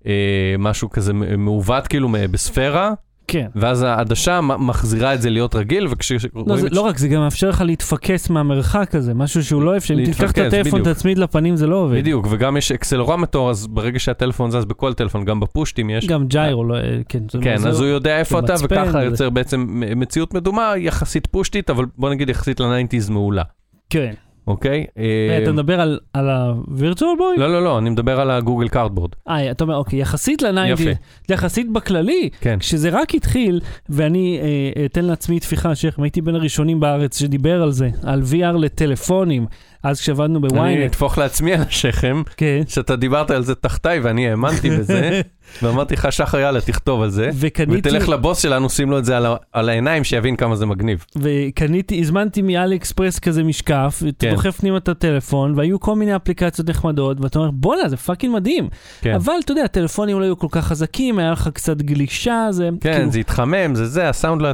[0.05, 2.93] אה, משהו כזה מעוות כאילו בספירה,
[3.28, 3.47] כן.
[3.55, 6.19] ואז העדשה מחזירה את זה להיות רגיל, לא, וכשרואים
[6.57, 9.93] זה, את לא רק, זה גם מאפשר לך להתפקס מהמרחק הזה, משהו שהוא לא אפשר.
[9.93, 10.97] אם תיקח את הטלפון, בדיוק.
[10.97, 11.97] תצמיד לפנים, זה לא עובד.
[11.97, 16.07] בדיוק, וגם יש accelerometer, אז ברגע שהטלפון זז בכל טלפון, גם בפשוטים יש.
[16.07, 17.19] גם gyro, לא, אה, כן.
[17.32, 18.99] זה כן, לא- אז זה- הוא יודע איפה אתה, וככה וזה.
[19.03, 19.65] יוצר בעצם
[19.95, 23.43] מציאות מדומה, יחסית פשוטית, אבל בוא נגיד יחסית ל nineties מעולה,
[23.89, 24.13] כן.
[24.47, 24.85] אוקיי?
[24.97, 25.03] אה,
[25.37, 27.37] אה, אתה מדבר על- ה-virtual boy?
[27.39, 29.11] לא, לא, לא, אני מדבר על הגוגל קארדבורד.
[29.29, 30.91] אה, אתה אומר, אוקיי, יחסית ל nineties, יפה.
[31.33, 32.59] יחסית בכללי, כן.
[32.59, 37.71] כשזה רק התחיל, ואני אה, אתן לעצמי טפיחה, שייח, הייתי בין הראשונים בארץ שדיבר על
[37.71, 39.45] זה, על VR לטלפונים,
[39.83, 44.29] אז כשעבדנו אני ב-ynet, אטפח לעצמי על השכם, כן, שאתה דיברת על זה תחתיי ואני
[44.29, 45.21] האמנתי בזה,
[45.63, 49.17] ואמרתי לך, שחר, יאללה, תכתוב על זה, וקניתי, ותלך לבוס שלנו, שים לו את זה
[49.17, 51.05] על ה- על העיניים, שיבין כמה זה מגניב.
[51.19, 54.31] וקניתי, הזמנתי מאלי אקספרס כזה משקף, כן.
[54.31, 58.69] דוחף פנימה את הטלפון, והיו כל מיני אפליקציות נחמדות, ואתה אומר, בואנה, זה fucking מדהים.
[59.01, 59.13] כן.
[59.15, 62.69] אבל אתה יודע, הטלפונים לא היו כל כך חזקים, היה לך קצת גלישה, זה...
[62.81, 64.49] כן, כאילו- זה התחמם, זה זה, הסאונד לא.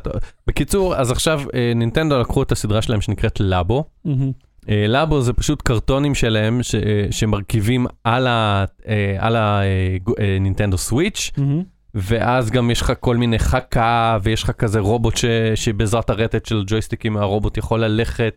[0.47, 3.83] בקיצור, אז עכשיו אה, נינטנדו לקחו את הסדרה שלהם שנקראת לאבו.
[4.05, 4.31] מהמם.
[4.69, 9.17] אה, לאבו זה פשוט קרטונים שלהם ש- אה, שמרכיבים על ה- אה,
[10.35, 11.63] הנינטנדו סוויץ', מהמם.
[11.95, 16.63] ואז גם יש לך כל מיני חכה, ויש לך כזה רובוט ש- שבעזרת הרטט של
[16.67, 18.33] ג'ויסטיקים הרובוט יכול ללכת.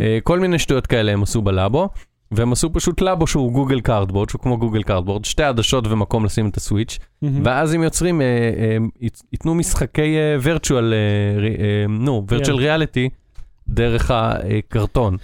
[0.00, 1.88] אה, כל מיני שטויות כאלה הם עשו בלאבו,
[2.32, 6.48] והם עשו פשוט לאבו שהוא גוגל קארדבורד, שהוא כמו גוגל קארדבורד, שתי עדשות ומקום לשים
[6.48, 6.98] את הסוויץ'.
[7.44, 10.94] ואז הם יוצרים, אה, אה, ית- ייתנו משחקי virtual,
[11.88, 13.08] נו, virtual reality,
[13.68, 15.16] דרך הקרטון.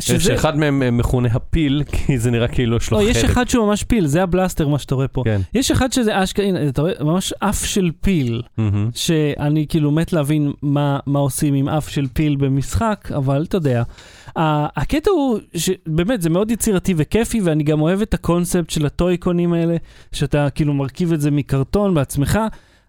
[0.00, 3.16] שזה- שאחד מהם אה, מכונה הפיל, כי זה נראה כאילו יש לו לא, חלק.
[3.16, 5.22] יש אחד שהוא ממש פיל, זה הבלסטר, מה שאתה רואה פה.
[5.24, 5.40] כן.
[5.54, 8.90] יש אחד שזה אשכרה, הנה, אתה רואה, ממש אף של פיל, מהמם.
[8.94, 13.82] שאני כאילו מת להבין מה, מה עושים עם אף של פיל במשחק, אבל אתה יודע.
[14.36, 19.76] הקטע הוא שבאמת זה מאוד יצירתי וכיפי, ואני גם אוהב את הקונספט של הטויקונים האלה,
[20.12, 22.38] שאתה כאילו מרכיב את זה מקרטון בעצמך.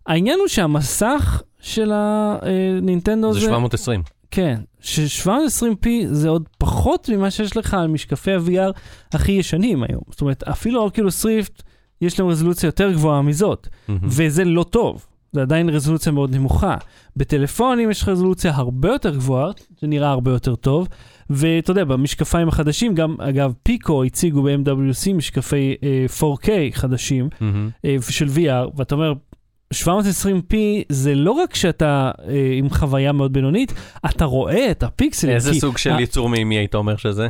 [0.07, 3.45] העניין הוא שהמסך של הנינטנדו זה זה...
[3.45, 4.01] 720.
[4.32, 8.71] כן, ש-720p זה עוד פחות ממה שיש לך על משקפי ה-VR
[9.13, 10.01] הכי ישנים היום.
[10.09, 11.63] זאת אומרת, אפילו אוקילוס ריפט,
[12.01, 13.99] יש להם רזולוציה יותר גבוהה מזאת, מהמם.
[14.03, 15.05] וזה לא טוב.
[15.32, 16.75] זה עדיין רזולוציה מאוד נמוכה.
[17.15, 19.51] בטלפונים יש רזולוציה הרבה יותר גבוהה,
[19.82, 20.88] זה נראה הרבה יותר טוב.
[21.30, 27.69] ואתה יודע, במשקפיים החדשים, גם אגב, פיקו הציגו ב-MWC משקפי אה, 4K חדשים מהמם.
[27.86, 29.13] אה, של VR, ואתה אומר,
[29.74, 30.53] 720p
[30.89, 33.74] זה לא רק שאתה אה, עם חוויה מאוד בינונית,
[34.09, 35.36] אתה רואה את הפיקסלים.
[35.36, 37.28] איזה כי סוג של ה- ייצור מימי היית אומר שזה?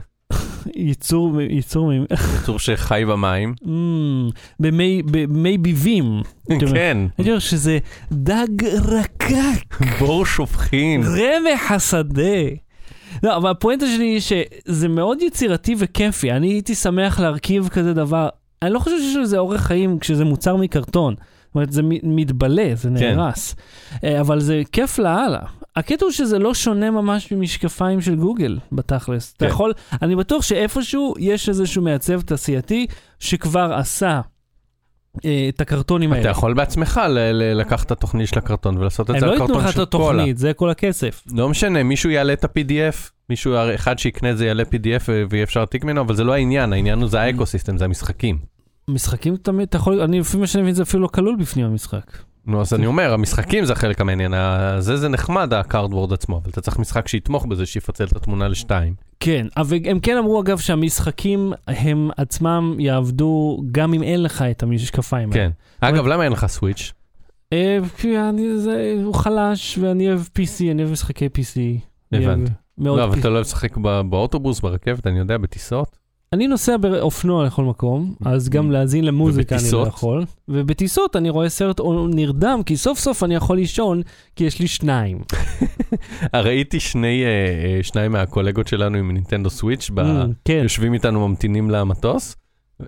[0.76, 2.06] ייצור, ייצור, מ-
[2.40, 3.54] ייצור שחי במים.
[3.64, 3.68] Mm,
[4.60, 6.22] במי, במי ביבים.
[6.60, 7.78] כן, הייתי אומר שזה
[8.12, 8.48] דג
[8.86, 11.02] רקק, בור שופכין.
[11.04, 12.38] רמח השדה.
[13.24, 16.32] לא, אבל הפואנטה שלי היא שזה מאוד יצירתי וכיפי.
[16.32, 18.30] אני הייתי שמח להרכיב כזה דבר.
[18.62, 21.16] אני לא חושב שיש לזה אורך חיים כשזה מוצר מקרטון.
[21.50, 23.16] זאת אומרת, זה מתבלה, זה כן.
[23.16, 23.56] נהרס.
[24.04, 25.39] אה, אבל זה כיף לאללה.
[25.76, 29.34] הקטע הוא שזה לא שונה ממש ממשקפיים של גוגל, בתכלס.
[29.38, 29.52] אתה כן.
[29.52, 32.88] יכול, אני בטוח שאיפשהו יש איזשהו מעצב תעשייתי
[33.20, 34.22] שכבר עשה
[35.26, 36.22] אה, את הקרטונים האלה.
[36.22, 37.02] אתה יכול בעצמך
[37.34, 39.76] לקחת את התוכנית של הקרטון ולעשות את הם זה לא על ייתנו קרטון לך את
[39.76, 40.10] של קולה.
[40.10, 41.24] התוכנית, זה כל הכסף.
[41.32, 45.60] לא משנה, מישהו יעלה את ה-PDF, מישהו אחד שיקנה את זה יעלה PDF ויהיה אפשר
[45.60, 48.59] להעתיק ממנו, אבל זה לא העניין, העניין הוא זה האקוסיסטם, זה המשחקים.
[48.90, 52.18] משחקים תמיד, אתה יכול, אני לפי מה שאני מבין זה אפילו לא כלול בפנים המשחק.
[52.46, 54.34] נו, אז אני אומר, המשחקים זה החלק המעניין,
[54.80, 58.94] זה זה נחמד, הקארדבורד עצמו, אבל אתה צריך משחק שיתמוך בזה, שיפצל את התמונה לשתיים.
[59.20, 64.64] כן, אבל הם כן אמרו אגב שהמשחקים הם עצמם יעבדו גם אם אין לך את
[64.64, 65.44] המשקפיים האלה.
[65.44, 65.52] כן.
[65.80, 66.94] אגב, למה אין לך סוויץ'?
[67.54, 71.60] אה, כי אני, זה, הוא חלש ואני אוהב PC, אני אוהב משחקי PC.
[72.12, 72.52] הבנתי.
[72.78, 73.20] לא, אבל.
[73.20, 73.78] אתה לא אוהב לשחק
[74.10, 75.98] באוטובוס, ברכבת, אני יודע, בטיסות?
[76.34, 79.88] אני נוסע באופנוע לכל מקום, אז גם להאזין למוזיקה אני לא?
[79.88, 80.26] יכול.
[80.48, 84.02] ובטיסות אני רואה סרט או נרדם, כי סוף סוף אני יכול לישון,
[84.36, 85.20] כי יש לי שניים.
[86.36, 90.60] ראיתי שני, אה, אה, שניים מהקולגות שלנו עם נינטנדו סוויץ', ב- Mm, כן.
[90.64, 92.36] יושבים איתנו ממתינים למטוס,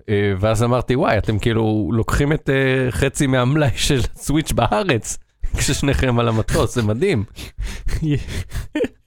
[0.09, 2.49] אה, ואז אמרתי, וואי, אתם כאילו לוקחים את
[2.89, 5.17] חצי מהמלאי של סוויץ' בארץ,
[5.57, 7.23] כששניכם על המטוס, זה מדהים.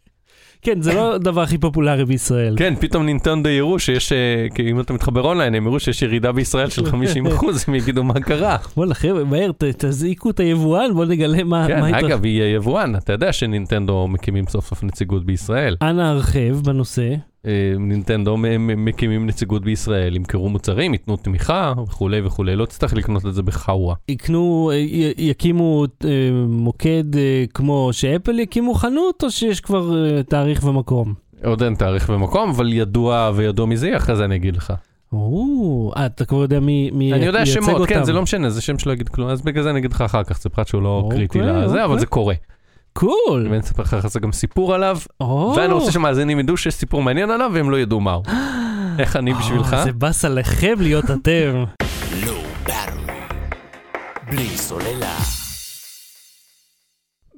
[0.65, 2.55] כן, זה לא הדבר הכי פופולרי בישראל.
[2.59, 6.33] כן, פתאום נינטנדו יראו שיש, אה, כי אם אתה מתחבר אונליין, הם יראו שיש ירידה
[6.33, 8.57] בישראל של 50 אחוז, הם יגידו מה קרה.
[8.77, 11.95] וואלה חבר'ה, מהר, תזעיקו את היבואן, בואו נגלה מה כן.
[11.95, 15.77] אגב, היא יבואן, אתה יודע שנינטנדו מקימים סוף סוף נציגות בישראל.
[15.83, 17.15] אנא הרחב בנושא.
[17.47, 23.35] אה, נינטנדו מקימים נציגות בישראל, ימכרו מוצרים, ייתנו תמיכה וכולי וכולי, לא תצטרך לקנות את
[23.35, 23.95] זה בחאווה.
[24.09, 24.79] יקנו, אה,
[25.19, 26.09] יקימו אה,
[26.49, 27.05] מוקד
[27.55, 29.93] כמו שאפל יקימו חנות, או שיש כבר
[30.23, 31.15] תאריך ומקום?
[31.45, 34.73] עוד אין תאריך ומקום, אבל ידוע וידוע מי זה יהיה, אחרי זה אני אגיד לך.
[35.13, 38.05] או, אתה כבר יודע מי מי אני יודע שמות, כן, אותם.
[38.05, 40.25] זה לא משנה, זה שם שלא יגיד כלום, אז בגלל זה אני אגיד לך אחר
[40.25, 42.01] כך, זה פרט שהוא לא אוקיי, קריטי לזה, אבל אוקיי.
[42.01, 42.35] זה קורה.
[42.99, 43.47] קול.
[43.51, 45.55] ואני אספר לך אחרי זה גם סיפור עליו, או.
[45.57, 48.23] ואני רוצה שמאזינים ידעו שיש סיפור מעניין עליו והם לא ידעו מהו.
[48.99, 49.75] איך אני בשבילך?
[49.75, 51.65] אה, זה באסה לכם להיות אתם.
[54.31, 55.19] בלי סוללה.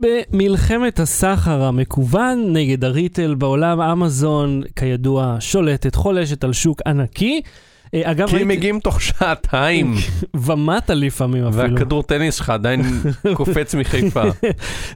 [0.01, 7.41] במלחמת הסחר המקוון נגד הריטל בעולם, אמזון, כידוע, שולטת, חולשת על שוק ענקי.
[7.95, 9.95] אה, אגב, כי הם מגיעים תוך שעתיים,
[10.47, 11.63] ומטה לפעמים אפילו.
[11.63, 12.83] והכדור טניס שלך עדיין
[13.37, 14.23] קופץ מחיפה.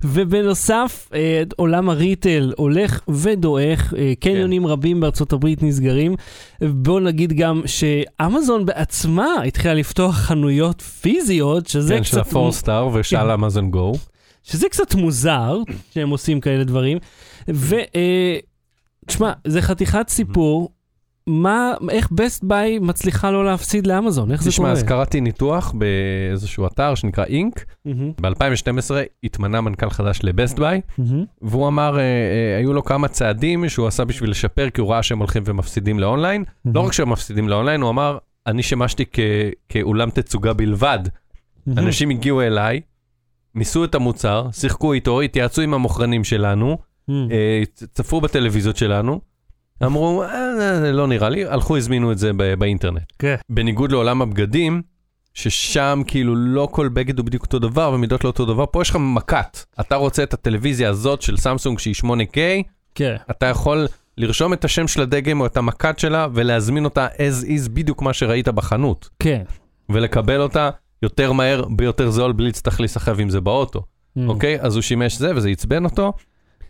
[0.04, 6.14] ובנוסף, אה, עולם הריטל הולך ודועך, אה, קניונים רבים בארצות הברית נסגרים.
[6.60, 12.26] בואו נגיד גם שאמזון בעצמה התחילה לפתוח חנויות פיזיות, שזה כן, של קצת...
[12.26, 13.92] הפור סטאר ושל אמזון גו.
[14.42, 15.58] שזה קצת מוזר
[15.94, 16.98] שהם עושים כאלה דברים.
[17.50, 17.76] ו...
[17.76, 18.38] אה,
[19.06, 20.68] תשמע, זה חתיכת סיפור.
[21.30, 24.32] מה, איך בסט ביי מצליחה לא להפסיד לאמזון?
[24.32, 24.72] איך זה תשמע, קורה?
[24.72, 27.64] אז קראתי ניתוח באיזשהו אתר שנקרא אינק.
[27.84, 28.90] מהמם, ב-2012
[29.24, 31.24] התמנה מנכ"ל חדש לבסט ביי, מהמם.
[31.42, 35.02] והוא אמר, אה, אה, היו לו כמה צעדים שהוא עשה בשביל לשפר, כי הוא ראה
[35.02, 36.44] שהם הולכים ומפסידים לאונליין.
[36.74, 39.20] לא רק שהם מפסידים לאונליין, הוא אמר, אני שימשתי כ-
[39.68, 40.98] כאולם תצוגה בלבד.
[41.66, 41.78] מהמם.
[41.78, 42.80] אנשים הגיעו אליי,
[43.54, 46.78] ניסו את המוצר, שיחקו איתו, התייעצו עם המוכרנים שלנו,
[47.08, 47.28] מהמם.
[47.30, 47.62] אה,
[47.92, 49.20] צפו בטלוויזיות שלנו,
[49.84, 50.28] אמרו, "אה,
[50.84, 53.02] אה, לא נראה לי, הלכו, הזמינו את זה באינטרנט.
[53.18, 53.34] כן.
[53.48, 54.82] בניגוד לעולם הבגדים,
[55.34, 58.90] ששם כאילו לא כל בגד הוא בדיוק אותו דבר ומידות לא אותו דבר, פה יש
[58.90, 59.64] לך מקט.
[59.80, 62.38] אתה רוצה את הטלוויזיה הזאת של סמסונג שהיא 8K,
[62.94, 63.16] כן.
[63.30, 63.86] אתה יכול
[64.18, 68.12] לרשום את השם של הדגם או את המקט שלה ולהזמין אותה as is בדיוק מה
[68.12, 69.42] שראית בחנות, כן.
[69.88, 70.70] ולקבל אותה
[71.02, 73.82] יותר מהר, ביותר זול, בלי להצטרך להיסחב עם זה באוטו,
[74.18, 74.20] Mm.
[74.28, 74.60] אוקיי?
[74.60, 76.12] אז הוא שימש זה וזה עצבן אותו,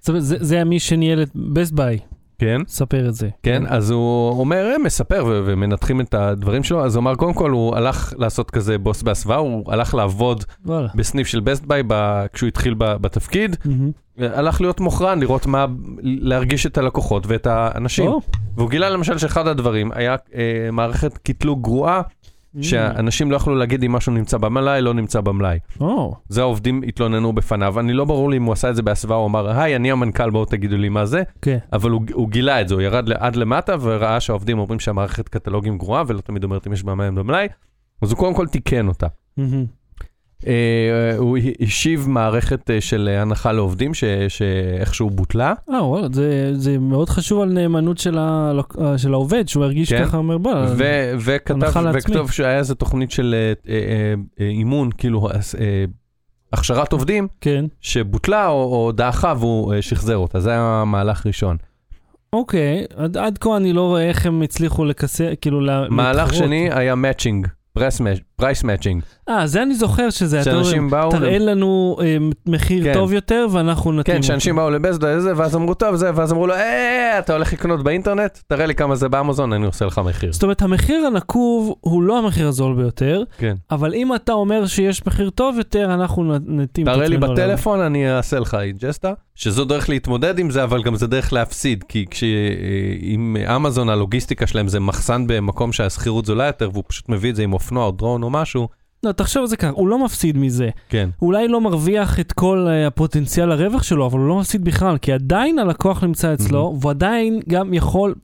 [0.09, 1.99] אומרת, זה זה היה מי שניהל את בסט ביי,
[2.41, 2.61] כן?
[2.69, 3.29] ספר את זה.
[3.43, 7.35] כן, אז הוא אומר, אה, מספר ו- ומנתחים את הדברים שלו, אז הוא אמר, קודם
[7.35, 10.89] כל הוא הלך לעשות כזה בוס בהסוואה, הוא הלך לעבוד וואלה.
[10.95, 13.91] בסניף של בסט ביי ב- כשהוא התחיל ב- בתפקיד, מהמם.
[14.19, 15.67] הלך להיות מוכרן, לראות מה,
[16.03, 18.07] להרגיש את הלקוחות ואת האנשים.
[18.07, 18.21] או.
[18.57, 22.03] והוא גילה למשל שאחד הדברים היה אה, מערכת קטלוג גרועה.
[22.63, 25.59] שאנשים לא יכלו להגיד אם משהו נמצא במלאי, לא נמצא במלאי.
[26.29, 29.27] זה העובדים התלוננו בפניו, אני לא ברור לי אם הוא עשה את זה בהסוואה, הוא
[29.27, 31.59] אמר, היי, אני המנכ"ל, בואו תגידו לי מה זה, כן.
[31.73, 35.79] אבל הוא, הוא גילה את זה, הוא ירד עד למטה וראה שהעובדים אומרים שהמערכת קטלוגים
[35.79, 37.49] גרועה ולא תמיד אומרת אם יש במלאי,
[38.03, 39.07] אז הוא קודם כל תיקן אותה.
[40.47, 43.93] אה, הוא השיב מערכת אה, של הנחה לעובדים
[44.29, 45.53] שאיכשהו בוטלה.
[45.71, 48.53] אה, וואלה, זה, זה מאוד חשוב על נאמנות של, ה,
[48.97, 50.05] של העובד, שהוא ירגיש כן.
[50.05, 50.53] ככה, אומר, בוא,
[51.51, 52.01] הנחה לעצמי.
[52.01, 55.85] וכתוב שהיה איזה תוכנית של אה, אה, אה, אימון, כאילו אה, אה,
[56.53, 57.65] הכשרת עובדים, כן.
[57.81, 61.57] שבוטלה או, או דעכה והוא אה, שחזר אותה, זה היה מהלך ראשון.
[62.33, 65.61] אוקיי, עד, עד כה אני לא רואה איך הם הצליחו לקסר, כאילו,
[65.91, 66.35] מהלך.
[66.35, 67.47] שני היה matching,
[68.41, 69.03] price matching.
[69.29, 72.17] אה, זה אני זוכר שזה, שאנשים באו, תראה ל- לנו אה,
[72.47, 72.95] מחיר כן.
[72.95, 74.57] טוב יותר ואנחנו נתאים כן, שאנשים.
[74.57, 78.39] באו לבסט ביי, ואז אמרו טוב זה, ואז אמרו לו, אה, אתה הולך לקנות באינטרנט?
[78.47, 80.33] תראה לי כמה זה באמזון, אני עושה לך מחיר.
[80.33, 83.55] זאת אומרת, המחיר הנקוב הוא לא המחיר הזול ביותר, כן.
[83.71, 88.13] אבל אם אתה אומר שיש מחיר טוב יותר, אנחנו נתאים את תראה לי בטלפון, אני
[88.17, 93.37] אעשה לך ג'סטה, שזו דרך להתמודד עם זה, אבל גם זה דרך להפסיד, כי כשעם
[93.57, 97.53] אמזון הלוגיסטיקה שלהם זה מחסן במקום שהשכירות זולה יותר, והוא פשוט מביא את זה עם
[97.53, 98.69] אופנוע או דרון או משהו,
[99.03, 100.71] לא, תחשוב על זה ככה, הוא לא מפסיד מזה.
[100.89, 101.09] כן.
[101.19, 104.99] הוא אולי לא מרוויח את כל אה, הפוטנציאל הרווח שלו, אבל הוא לא מפסיד בכלל,
[104.99, 108.15] כי עדיין הלקוח נמצא אצלו, והוא עדיין גם יכול,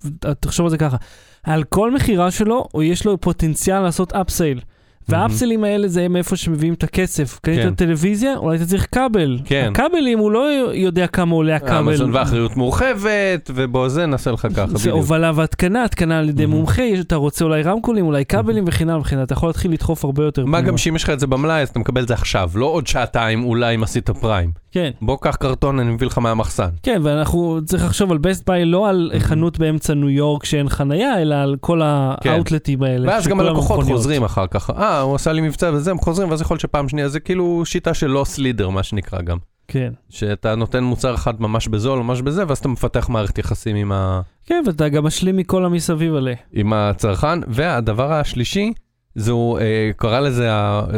[0.40, 0.96] תחשוב על זה ככה,
[1.42, 4.60] על כל מכירה שלו, יש לו פוטנציאל לעשות אפסייל.
[5.08, 7.38] והאפסלים האלה זה מאיפה שמביאים את הכסף.
[7.42, 7.74] קנית כן.
[7.74, 9.38] טלוויזיה, אולי אתה צריך כבל.
[9.44, 9.72] כן.
[9.72, 11.78] הכבלים, הוא לא יודע כמה עולה הכבל.
[11.78, 14.90] אמזון ואחריות מורחבת, ובוא זה נעשה לך ככה, זה.
[14.90, 16.46] הובלה והתקנה, התקנה על ידי.
[16.46, 20.04] מומחה, אתה רוצה אולי רמקולים, אולי כבלים וכן הלאה וכן הלאה, אתה יכול להתחיל לדחוף
[20.04, 20.44] הרבה יותר.
[20.44, 20.60] מה.
[20.60, 22.86] גם שאם יש לך את זה במלאי, אז אתה מקבל את זה עכשיו, לא עוד
[22.86, 24.65] שעתיים אולי אם עשית פריים.
[24.76, 26.68] כן, בוא קח קרטון, אני מביא לך מהמחסן.
[26.82, 29.18] כן, ואנחנו צריך לחשוב על בסט ביי לא על Mhm.
[29.18, 31.80] חנות באמצע ניו יורק שאין חנייה, אלא על כל
[32.20, 32.30] כן.
[32.30, 33.08] האאוטלטים האלה.
[33.08, 33.84] ואז גם הלקוחות.
[33.84, 34.70] חוזרים אחר כך.
[34.70, 37.62] אה, הוא עשה לי מבצע וזה, הם חוזרים, ואז יכול להיות שפעם שנייה זה כאילו
[37.64, 39.36] שיטה של loss leader, מה שנקרא גם.
[39.68, 39.92] כן.
[40.08, 44.20] שאתה נותן מוצר אחד ממש בזול, ממש בזה, ואז אתה מפתח מערכת יחסים עם, ה...
[44.46, 46.36] כן, ואתה גם משלים מכל המסביב עליה.
[46.52, 47.38] עם הצרכן.
[47.48, 48.72] והדבר השלישי,
[49.14, 50.50] זה הוא אה, קרא לזה,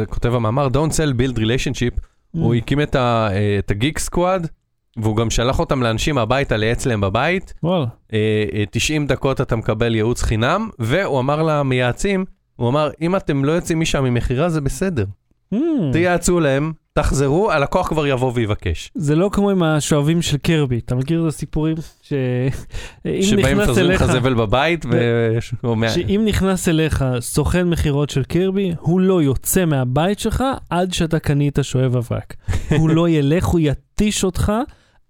[0.09, 2.08] כותב המאמר, Don't sell build relationship.
[2.31, 2.57] הוא Mm.
[2.57, 4.47] הקים את ה- אה, את ה Geek Squad,
[4.97, 7.53] והוא גם שלח אותם לאנשים הביתה לייעץ להם בבית.
[7.63, 7.85] וואלה.
[8.13, 8.17] אה,
[8.53, 12.25] אה, 90 דקות אתה מקבל ייעוץ חינם, והוא אמר למייעצים,
[12.55, 15.05] הוא אמר, אם אתם לא יוצאים משם ממכירה זה בסדר.
[15.53, 15.57] Mm.
[15.91, 18.91] תייעצו להם, תחזרו, הלקוח כבר יבוא ויבקש.
[18.95, 21.75] זה לא כמו עם השואבים של קרבי, אתה מכיר את הסיפורים?
[22.01, 22.13] ש...
[23.05, 25.87] נכנס מפזרים לך זבל בבית, ו...
[25.89, 31.59] שאם נכנס אליך סוכן מכירות של קירבי, הוא לא יוצא מהבית שלך עד שאתה קנית
[31.61, 32.33] שואב אבק.
[32.77, 34.51] הוא לא ילך, הוא יתיש אותך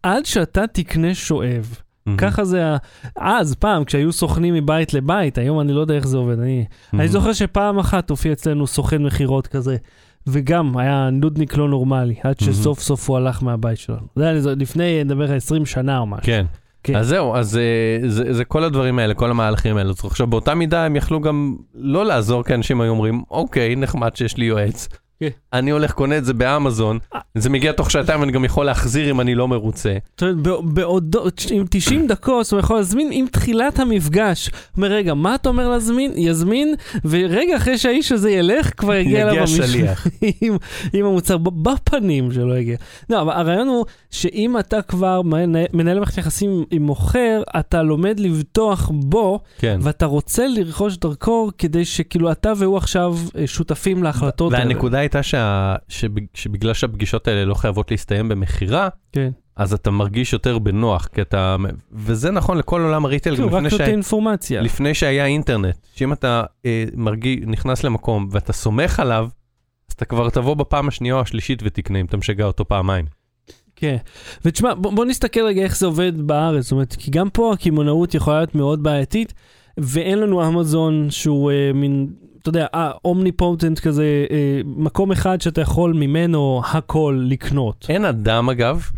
[0.04, 1.76] עד שאתה תקנה שואב.
[2.18, 2.78] ככה זה ה...
[3.18, 6.40] אז, פעם, כשהיו סוכנים מבית לבית, היום אני לא יודע איך זה עובד.
[6.40, 7.08] אני, אני.
[7.08, 9.78] זוכר שפעם אחת הופיע אצלנו סוכן מכירות כזה,
[10.32, 12.40] וגם היה נודניק לא נורמלי, עד.
[12.40, 14.08] שסוף סוף הוא הלך מהבית שלנו.
[14.16, 16.24] זה היה לפני, נדבר על 20 שנה או משהו.
[16.24, 16.46] כן.
[16.84, 16.96] כן.
[16.96, 19.94] אז זהו, אז אה, זה, זה כל הדברים האלה, כל המהלכים האלה.
[20.04, 24.38] עכשיו, באותה מידה הם יכלו גם לא לעזור, כי אנשים היו אומרים, אוקיי, נחמד שיש
[24.38, 24.88] לי יועץ.
[25.20, 25.30] כן.
[25.54, 27.00] אני הולך קונה את זה באמזון,
[27.38, 29.98] זה מגיע תוך שעתיים, אני גם יכול להחזיר אם אני לא מרוצה.
[30.12, 34.50] זאת אומרת, בע- בעודו, עם 90 דקות הוא יכול להזמין עם תחילת המפגש.
[34.78, 36.12] אומר, רגע, מה אתה אומר להזמין?
[36.16, 40.08] יזמין, ורגע אחרי שהאיש הזה ילך, כבר יגיע אליו יגיע המישהו שליח.
[40.94, 42.78] עם, המוצר בפנים שלא יגיע.
[43.10, 45.22] לא, אבל הרעיון הוא שאם אתה כבר
[45.74, 49.80] מנהל, מערכת יחסים עם מוכר, אתה לומד לבטוח בו, כן.
[49.82, 54.52] ואתה רוצה לרכוש דרכו כדי שכאילו אתה והוא עכשיו אה, שותפים להחלטות.
[54.52, 55.76] והנקודה הייתה שה...
[55.88, 56.24] שבג...
[56.34, 59.32] שבגלל שהפגישות האלה לא חייבות להסתיים במכירה, כן.
[59.56, 61.56] אז אתה מרגיש יותר בנוח, כי אתה...
[61.92, 63.88] וזה נכון לכל עולם הריטל, גם כאילו, רק נותן שה...
[63.88, 64.62] אינפורמציה.
[64.62, 69.30] לפני שהיה אינטרנט, שאם אתה אה, מרגיש, נכנס למקום ואתה סומך עליו,
[69.90, 73.06] אז אתה כבר תבוא בפעם השנייה או השלישית ותקנה אם אתה משגע אותו פעמיים.
[73.76, 73.98] כן.
[74.46, 76.64] ותשמע, בוא, בוא נסתכל רגע איך זה עובד בארץ.
[76.64, 79.34] זאת אומרת, כי גם פה הקמעונאות יכולה להיות מאוד בעייתית,
[79.78, 82.10] ואין לנו אמזון שהוא אה, מין,
[82.42, 87.86] אתה יודע, אה, אומניפוטנט כזה, אה, מקום אחד שאתה יכול ממנו הכל לקנות.
[87.90, 88.90] אין אדם, אגב,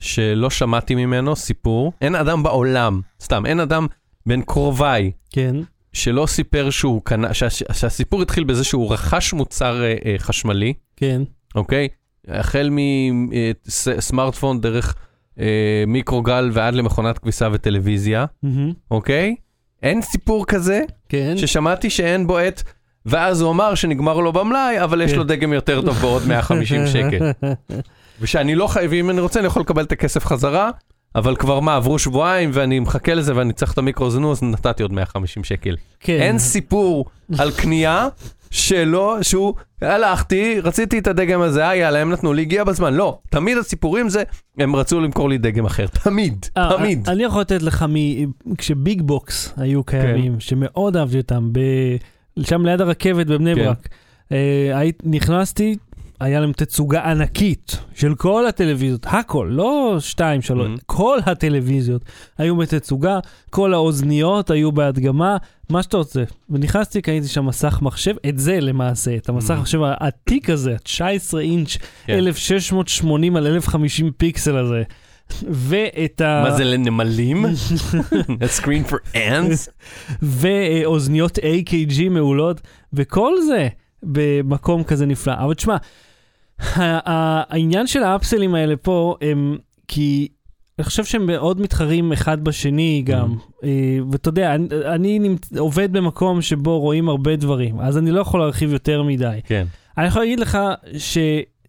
[0.00, 3.86] שלא שמעתי ממנו סיפור, אין אדם בעולם, סתם, אין אדם
[4.26, 5.56] בין קרוביי כן.
[5.92, 11.22] שלא סיפר שהוא קנה, שה, שהסיפור התחיל בזה שהוא רכש מוצר אה, אה, חשמלי, כן.
[11.54, 11.88] אוקיי?
[12.28, 12.70] החל
[13.66, 14.94] מסמארטפון דרך
[15.40, 18.72] אה, מיקרוגל ועד למכונת כביסה וטלוויזיה, מהמם.
[18.90, 19.34] אוקיי?
[19.84, 21.36] אין סיפור כזה כן.
[21.36, 22.62] ששמעתי שאין בו עת,
[23.06, 25.16] ואז הוא אמר שנגמר לו במלאי, אבל יש כן.
[25.18, 27.30] לו דגם יותר טוב בעוד 150 שקל.
[28.20, 30.70] ושאני לא חייב, אם אני רוצה, אני יכול לקבל את הכסף חזרה,
[31.14, 34.92] אבל כבר מה, עברו שבועיים ואני מחכה לזה ואני צריך את המיקרוזנו, אז נתתי עוד
[34.92, 35.76] 150 שקל.
[36.00, 36.18] כן.
[36.20, 37.04] אין סיפור
[37.38, 38.08] על קנייה
[38.50, 42.94] שלא, שהוא, הלכתי, רציתי את הדגם הזה, אה יאללה, הם נתנו לי, הגיע בזמן.
[42.94, 44.22] לא, תמיד הסיפורים זה,
[44.58, 45.86] הם רצו למכור לי דגם אחר.
[46.04, 47.08] תמיד, אה, תמיד.
[47.08, 47.94] אני יכול לתת לך מ...
[48.58, 51.60] כשביג בוקס היו קיימים, שמאוד אהבתי אותם, ב...
[52.42, 53.64] שם ליד הרכבת בבני כן.
[53.64, 53.88] ברק.
[54.32, 55.76] אה, נכנסתי,
[56.20, 60.82] היה להם תצוגה ענקית של כל הטלוויזיות, הכל, לא שתיים, שלוש, Mhm.
[60.86, 62.02] כל הטלוויזיות
[62.38, 63.18] היו בתצוגה,
[63.50, 65.36] כל האוזניות היו בהדגמה,
[65.70, 66.22] מה שאתה רוצה.
[66.50, 69.60] ונכנסתי, קניתי שם מסך מחשב, את זה למעשה, את המסך Mhm.
[69.60, 72.12] מחשב העתיק הזה, 19 אינץ', כן.
[72.18, 74.82] 1680 על 1050 פיקסל הזה.
[75.50, 76.42] ואת ה...
[76.44, 77.44] מה זה לנמלים?
[78.44, 79.68] A screen for ants?
[80.22, 82.60] ואוזניות AKG מעולות,
[82.92, 83.68] וכל זה
[84.06, 85.34] במקום כזה נפלא.
[85.38, 85.76] אבל תשמע,
[86.58, 89.56] העניין של האפסלים האלה פה, הם
[89.88, 90.28] כי
[90.78, 93.34] אני חושב שהם מאוד מתחרים אחד בשני גם.
[93.64, 93.68] אה,
[94.10, 95.52] ואתה יודע, אני, אני נמצ...
[95.58, 99.38] עובד במקום שבו רואים הרבה דברים, אז אני לא יכול להרחיב יותר מדי.
[99.46, 99.64] כן.
[99.98, 100.58] אני יכול להגיד לך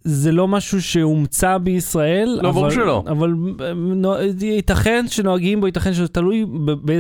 [0.04, 2.40] זה לא משהו שהומצא בישראל.
[2.42, 3.04] לא, אבל- שלא.
[3.08, 6.46] אבל אה, נו- ייתכן שנוהגים בו, ייתכן שזה תלוי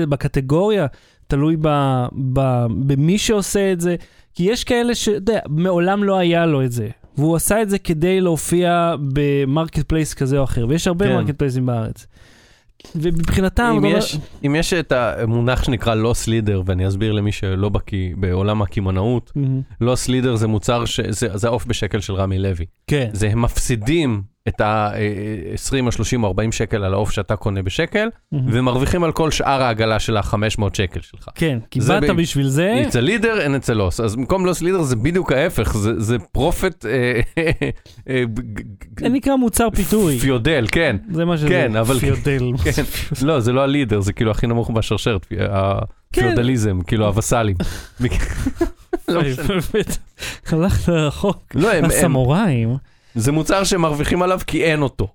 [0.09, 0.85] בקטגוריה,
[1.27, 3.95] תלוי ב- ב- במי שעושה את זה.
[4.35, 6.87] כי יש כאלה שאתה יודע, מעולם לא היה לו את זה.
[7.17, 11.13] והוא עשה את זה כדי להופיע ב market place כזה או אחר, ויש הרבה כן.
[11.15, 12.07] market place ים בארץ.
[12.95, 17.31] ומבחינתם, אם אתה אומר- יש, אם יש את המונח שנקרא loss leader, ואני אסביר למי
[17.31, 19.31] שלא בקיא בעולם הקמעונאות.
[19.81, 20.99] לוס לידר זה מוצר, ש...
[20.99, 22.65] זה, זה העוף בשקל של רמי לוי.
[22.87, 23.09] כן.
[23.13, 24.95] זה הם מפסידים את ה-20
[25.85, 28.47] או 30 או 40 שקל על העוף שאתה קונה בשקל, מהמם.
[28.51, 30.37] ומרוויחים על כל שאר העגלה של ה-500
[30.73, 31.29] שקל שלך.
[31.35, 34.03] כן, כי באת ב- בשביל זה, It's a leader and it's a loss.
[34.03, 37.19] אז במקום לוס לידר זה בדיוק ההפך, זה, זה פרופט אה,
[38.09, 38.23] אה,
[38.99, 40.19] זה נקרא מוצר פיתוי.
[40.19, 40.95] פיודל, כן.
[41.11, 41.47] זה מה שזה.
[41.49, 42.43] כן, אבל- פיודל.
[42.63, 42.83] כן.
[43.21, 47.55] לא, זה לא הלידר, זה כאילו הכי נמוך בשרשרת, הפיודליזם, כאילו הווסלים.
[49.07, 49.21] לא.
[50.51, 51.37] הלכת רחוק.
[51.55, 52.75] לא, הסמוראים.
[53.15, 55.07] זה מוצר שמרוויחים עליו כי אין אותו.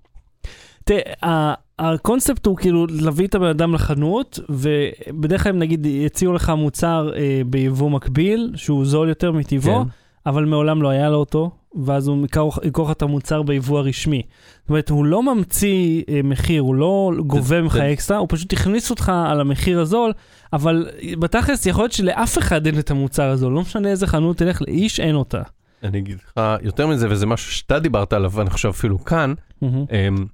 [0.85, 6.53] תראה, ה- הקונספט הוא כאילו להביא את הבן אדם לחנות, ובדרך כלל נגיד יציעו לך
[6.57, 9.89] מוצר אה, ביבוא מקביל, שהוא זול יותר מטבעו, כן.
[10.27, 11.51] אבל מעולם לא היה לו אותו,
[11.85, 12.17] ואז הוא
[12.65, 14.23] ימכור לך את המוצר ביבוא הרשמי.
[14.61, 18.53] זאת אומרת, הוא לא ממציא אה, מחיר, הוא לא גובה ממך זה- אקסטרה, הוא פשוט
[18.53, 20.13] הכניס אותך על המחיר הזול,
[20.53, 20.87] אבל
[21.19, 25.01] בתכלס יכול להיות שלאף אחד אין את המוצר הזול, לא משנה איזה חנות תלך, לאיש
[25.01, 25.43] אין אותה.
[25.83, 29.35] אני אגיד לך יותר מזה, וזה משהו שאתה דיברת עליו, אני חושב אפילו כאן.
[29.62, 30.26] אמ,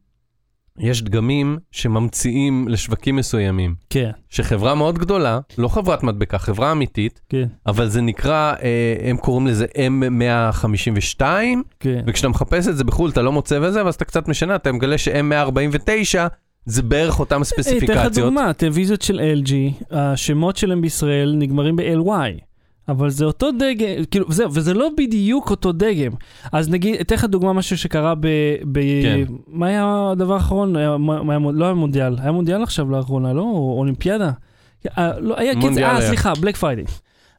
[0.79, 7.47] יש דגמים שממציאים לשווקים מסוימים, כן, שחברה מאוד גדולה, לא חברת מדבקה, חברה אמיתית, כן,
[7.67, 11.23] אבל זה נקרא, אה, הם קוראים לזה M152,
[11.81, 12.05] כן.
[12.07, 14.99] וכשאתה מחפש את זה בחו"ל אתה לא מוצא וזה, ואז אתה קצת משנה, אתה מגלה
[14.99, 16.19] ש-M149
[16.67, 18.15] זה בערך אותם היי, אתן לך ספציפיקציות.
[18.15, 22.46] דוגמה, טלוויזיות של LG, השמות שלהם בישראל נגמרים ב-LY.
[22.89, 26.13] אבל זה אותו דגם, כאילו, זהו, וזה לא בדיוק אותו דגם.
[26.53, 28.27] אז נגיד, אתן לך דוגמה משהו שקרה ב...
[28.73, 29.25] ב כן.
[29.47, 30.77] מה היה הדבר האחרון?
[30.77, 33.43] היה, מה, היה, לא היה מונדיאל, היה מונדיאל עכשיו לאחרונה, לא?
[33.43, 34.31] או אולימפיאדה?
[34.99, 36.01] אה, לא, היה קיצר, אה.
[36.01, 36.85] סליחה, בלק פריידי.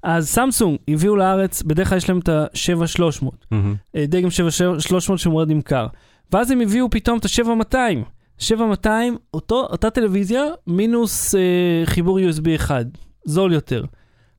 [0.04, 3.26] אז סמסונג הביאו לארץ, בדרך כלל יש להם את ה-7300.
[3.52, 3.76] מהמם.
[3.95, 5.88] אה, דגם 7300 שמאוד נמכר.
[6.32, 7.78] ואז הם הביאו פתאום את ה-7200.
[8.38, 11.41] 7200, אותו, אותה טלוויזיה, מינוס אה,
[11.86, 12.86] חיבור USB אחד,
[13.26, 13.84] זול יותר.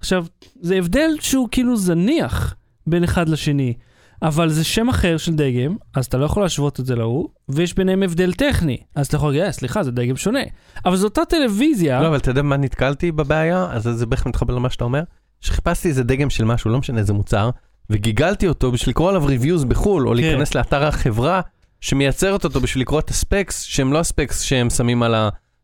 [0.01, 0.27] עכשיו,
[0.61, 2.55] זה הבדל שהוא כאילו זניח
[2.87, 3.75] בין אחד לשני,
[4.23, 7.75] אבל זה שם אחר של דגם, אז אתה לא יכול להשוות את זה להוא, ויש
[7.75, 8.77] ביניהם הבדל טכני.
[8.95, 10.43] אז אתה יכול להגיד, "אה, סליחה, זה דגם שונה.
[10.85, 13.69] אבל זו אותה טלוויזיה, לא, אבל אתה יודע מה נתקלתי בבעיה?
[13.71, 15.03] אז זה בערך מתחבר למה שאתה אומר.
[15.41, 17.51] שחיפשתי איזה דגם של משהו, לא משנה איזה מוצר,
[17.91, 20.17] וגיגלתי אותו בשביל לקרוא עליו ריוויוז בחו"ל, או כן.
[20.17, 21.41] להיכנס לאתר החברה
[21.81, 25.15] שמייצרת אותו בשביל לקרוא את הספקס, שהם לא הספקס שהם שמים על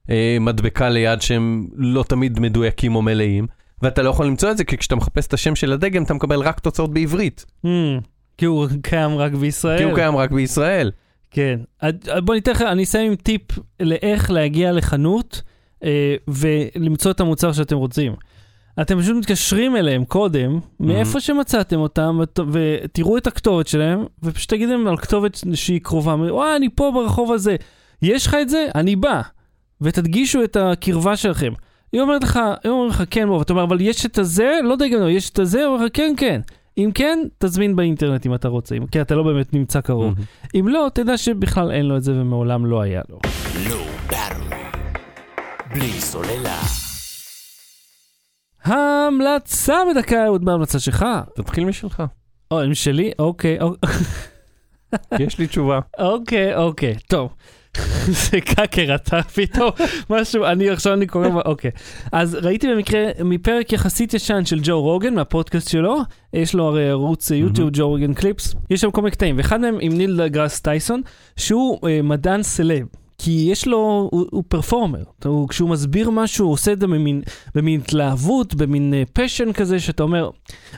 [0.09, 3.47] המדבקה ליד, שהם לא תמיד מדויקים או מלאים,
[3.83, 6.41] ואתה לא יכול למצוא את זה, כי כשאתה מחפש את השם של הדגם, אתה מקבל
[6.41, 7.69] רק תוצאות בעברית, hmm,
[8.39, 9.79] כי הוא קיים רק בישראל.
[9.79, 10.91] כי הוא קיים רק בישראל.
[11.31, 11.61] כן.
[12.25, 13.43] בוא ניתן לך, אני אסיים עם טיפ
[13.81, 15.43] לאיך להגיע לחנות
[15.85, 18.13] אה, ולמצוא את המוצר שאתם רוצים.
[18.81, 24.73] אתם פשוט מתקשרים אליהם קודם, מאיפה שמצאתם אותם, ות- ותראו את הכתובת שלהם, ופשוט תגידו
[24.73, 26.15] להם על כתובת שהיא קרובה.
[26.15, 27.57] וואי, אני פה ברחוב הזה.
[28.03, 28.67] יש לך את זה?
[28.75, 29.21] אני בא.
[29.81, 31.53] ותדגישו את הקרבה שלכם.
[31.95, 34.59] היא אומרת לך, היא אומרת לך, כן, בוא, ואתה אומר, אבל יש את הזה?
[34.65, 35.65] לא דגם, לא, יש את הזה?
[35.65, 36.41] הוא אומר לך, כן, כן.
[36.79, 40.15] אם כן, תזמין באינטרנט אם אתה רוצה, אם- כי אתה לא באמת נמצא קרוב.
[40.61, 43.19] אם לא, תדע שבכלל אין לו את זה ומעולם לא היה לו.
[44.11, 44.55] Battery.
[45.75, 46.61] בלי סוללה.
[48.65, 51.07] ההמלצה בדקה, אהוד, מה ההמלצה שלך?
[51.37, 52.03] תתחיל משלך,
[52.51, 53.11] או, הם שלי?
[53.19, 53.85] אוקיי, אוק-
[55.17, 55.81] כי יש לי תשובה.
[55.99, 57.35] אוקיי, אוקיי, טוב.
[58.31, 59.71] זה קאקר אתה פתאום,
[60.11, 61.71] משהו, אני עכשיו אני קורא, אוקיי.
[62.13, 65.99] אז ראיתי במקרה, מפרק יחסית ישן של ג'ו רוגן, מהפודקאסט שלו,
[66.33, 69.61] יש לו הרי ערוץ אה, יוטיוב, ג'ו רוגן קליפס, יש שם כל מיני קטעים, ואחד
[69.61, 71.03] מהם עם ניל גראס טייסון,
[71.37, 72.87] שהוא אה, מדען סלב.
[73.19, 77.23] כי יש לו, הוא, הוא performer, הוא, כשהוא מסביר משהו, הוא עושה את זה במין,
[77.55, 80.31] במין התלהבות, במין passion כזה, שאתה אומר,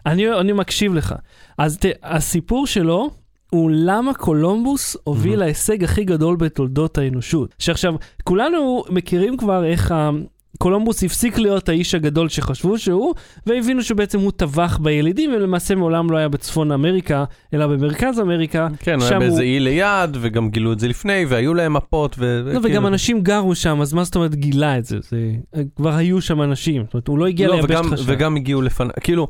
[0.06, 1.14] אני, אני מקשיב לך.
[1.58, 3.10] אז ת, הסיפור שלו
[3.50, 7.54] הוא למה קולומבוס הוביל להישג הכי גדול בתולדות האנושות.
[7.58, 7.94] שעכשיו,
[8.24, 10.10] כולנו מכירים כבר איך ה...
[10.58, 13.14] קולומבוס הפסיק להיות האיש הגדול שחשבו שהוא,
[13.46, 17.24] והבינו שבעצם הוא טבח בילידים, ולמעשה מעולם לא היה בצפון אמריקה,
[17.54, 18.68] אלא במרכז אמריקה.
[18.78, 22.42] כן, הוא היה באיזה אי ליד, וגם גילו את זה לפני, והיו להם מפות, ו...
[22.54, 24.98] לא, וגם אנשים גרו שם, אז מה זאת אומרת גילה את זה?
[25.10, 25.32] זה...
[25.76, 28.04] כבר היו שם אנשים, זאת אומרת, הוא לא הגיע לא, ליבשת וגם, חשב.
[28.06, 29.28] וגם הגיעו לפניו, כאילו,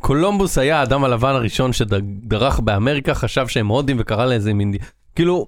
[0.00, 4.74] קולומבוס היה האדם הלבן הראשון שדרך באמריקה, חשב שהם הודים וקרא לאיזה מין...
[5.14, 5.46] כאילו,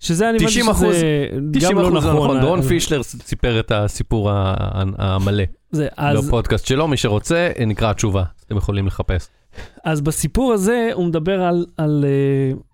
[0.00, 2.14] שזה אני הבנתי 90 אחוז- שזה 90 גם לא נכון.
[2.14, 2.40] נכון.
[2.40, 4.30] דורון אז- פישלר סיפר את הסיפור
[4.98, 9.28] המלא זה, אז, בפודקאסט שלו, מי שרוצה, נקרא התשובה, אתם יכולים לחפש.
[9.84, 12.04] אז בסיפור הזה הוא מדבר על, על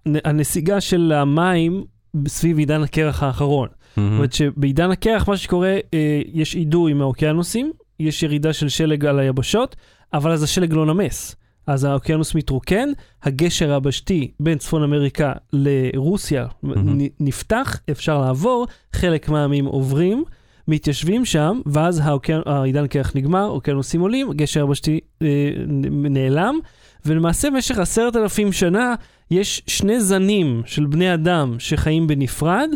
[0.09, 1.85] uh, הנסיגה של המים
[2.29, 3.69] סביב עידן הקרח האחרון.
[3.97, 9.19] זאת אומרת שבעידן הקרח מה שקורה, אה, יש אידוי מהאוקיינוסים, יש ירידה של שלג על
[9.19, 9.77] היבשות,
[10.15, 11.37] אבל אז השלג לא נמס.
[11.67, 12.89] אז האוקיינוס מתרוקן,
[13.23, 16.47] הגשר היבשתי בין צפון אמריקה לרוסיה.
[16.63, 20.25] נ- נפתח, אפשר לעבור, חלק מהעמים עוברים,
[20.69, 22.43] מתיישבים שם, ואז האוקיינ...
[22.47, 25.51] העידן קרח נגמר, אוקיינוסים עולים, הגשר היבשתי אה,
[25.91, 26.59] נעלם,
[27.07, 28.95] ולמעשה במשך עשרת אלפים שנה
[29.31, 32.69] יש שני זנים של בני אדם שחיים בנפרד,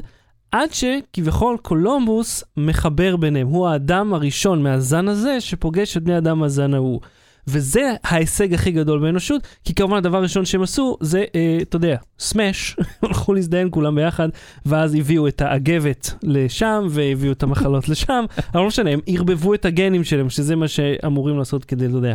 [0.53, 3.47] עד שכביכול קולומבוס מחבר ביניהם.
[3.47, 7.01] הוא האדם הראשון מהזן הזה שפוגש את בני אדם מהזן ההוא.
[7.49, 11.97] וזה ההישג הכי גדול באנושות, כי כמובן הדבר הראשון שהם עשו זה, אה, אתה יודע,
[12.19, 14.29] סמאש, הלכו להזדיין כולם ביחד,
[14.67, 18.25] ואז הביאו את האגבת לשם, והביאו את המחלות לשם,
[18.55, 22.15] אבל לא משנה, הם ערבבו את הגנים שלהם, שזה מה שאמורים לעשות כדי, אתה יודע,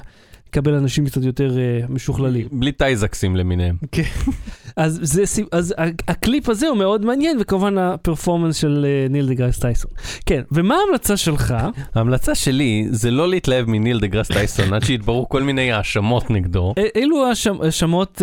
[0.52, 2.48] לקבל אנשים קצת יותר אה, משוכללים.
[2.52, 3.76] בלי טייזקסים למיניהם.
[4.78, 5.74] אז, זה, אז
[6.08, 9.92] הקליפ הזה הוא מאוד מעניין, וכמובן ה performance של אה, ניל דה גראס טייסון.
[10.26, 11.56] כן, ומה ההמלצה שלך?
[11.96, 16.74] ההמלצה שלי זה לא להתלהב מניל דה גראס טייסון עד שיתבררו כל מיני האשמות נגדו.
[16.80, 18.22] א- אילו האשמ- האשמות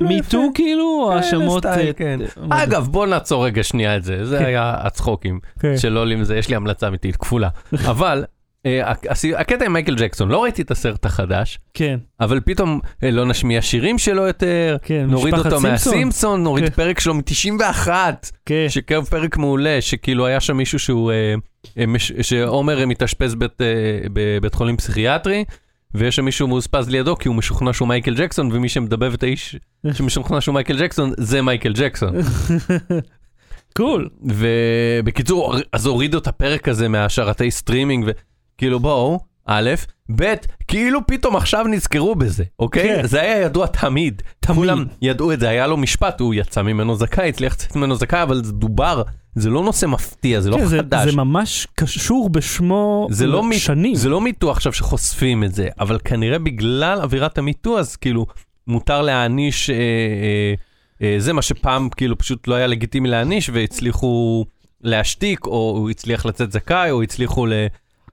[0.00, 0.42] MeToo.
[0.54, 1.66] כאילו, כן, האשמות...
[1.66, 2.20] אה, כן.
[2.52, 2.62] אה?
[2.64, 4.44] אגב, בוא נעצור רגע שנייה את זה, זה כן.
[4.44, 5.40] היה הצחוקים.
[5.60, 5.76] כן.
[5.78, 7.48] שלא עולים יש לי המלצה אמיתית כפולה.
[7.90, 8.35] אבל אה,
[9.38, 13.62] הקטע עם מייקל ג'קסון, לא ראיתי את הסרט החדש, כן, אבל פתאום אה, לא נשמיע
[13.62, 15.70] שירים שלו יותר, כן, נוריד אותו סימפסון.
[15.70, 16.70] מהסימפסון, נוריד כן.
[16.70, 17.88] פרק שלו מ-91,
[18.46, 21.34] כן, שכאילו פרק מעולה, שכאילו היה שם מישהו שהוא, אה,
[21.78, 21.84] אה,
[22.22, 23.66] שעומר אה, מתאשפז בית, אה,
[24.12, 25.44] בבית חולים פסיכיאטרי.
[25.94, 29.56] ויש שם מישהו מאוספז לידו כי הוא משוכנע שהוא מייקל ג'קסון ומי שמדבב את האיש
[29.92, 32.14] שמשוכנע שהוא מייקל ג'קסון זה מייקל ג'קסון.
[33.76, 34.08] cool.
[34.22, 38.10] ובקיצור, אז הורידו את הפרק הזה מהשרתי סטרימינג,
[38.56, 39.70] וכאילו בואו, א',
[40.16, 40.34] ב',
[40.68, 42.96] כאילו פתאום עכשיו נזכרו בזה, אוקיי?
[42.96, 43.06] כן.
[43.06, 44.22] זה היה ידוע תמיד.
[44.40, 44.56] תמיד.
[44.58, 48.22] כולם ידעו את זה, היה לו משפט, הוא יצא ממנו זכאי, הצליח לצאת ממנו זכאי,
[48.22, 49.02] אבל זה דובר,
[49.34, 51.10] זה לא נושא מפתיע, זה לא כן, זה- חדש.
[51.10, 53.94] זה ממש קשור בשמו זה לא, שנים.
[53.94, 58.26] זה לא MeToo עכשיו שחושפים את זה, אבל כנראה בגלל אווירת ה MeToo, אז כאילו,
[58.66, 60.54] מותר להעניש, אה, אה,
[61.02, 64.44] אה, זה מה שפעם כאילו פשוט לא היה לגיטימי להעניש, והצליחו
[64.80, 67.52] להשתיק, או הוא הצליח לצאת זכאי, או הצליחו ל...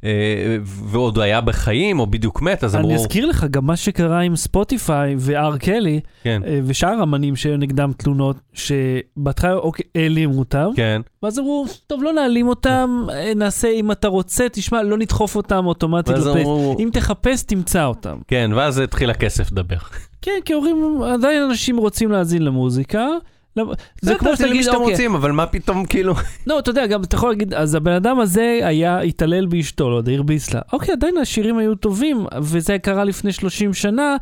[0.03, 4.19] אה, ועוד היה בחיים, או בדיוק מת, אז אמרו, אני אזכיר לך גם מה שקרה
[4.19, 10.69] עם ספוטיפיי והר קלי כן, אה, ושאר אמנים שהיו נגדם תלונות, שבהתחלה אוקיי, העלימו אותם,
[10.75, 15.35] כן, ואז אמרו, טוב, לא נעלים אותם, אה, נעשה אם אתה רוצה, תשמע, לא נדחוף
[15.35, 16.47] אותם אוטומטית לפייס.
[16.47, 18.17] אמרו, אם תחפש, תמצא אותם.
[18.27, 19.77] כן, ואז התחיל הכסף לדבר.
[20.21, 23.07] כן, כי אומרים, עדיין אנשים רוצים להאזין למוזיקה.
[23.57, 26.13] לא- זה כמו שתגיד, שאתם אוקיי, רוצים, אבל מה פתאום כאילו...
[26.47, 29.95] לא, אתה יודע, גם אתה יכול להגיד, אז הבן אדם הזה היה, התעלל באשתו, לא
[29.95, 30.61] יודע, הרביץ לה.
[30.73, 34.15] אוקיי, עדיין השירים היו טובים, וזה קרה לפני 30 שנה,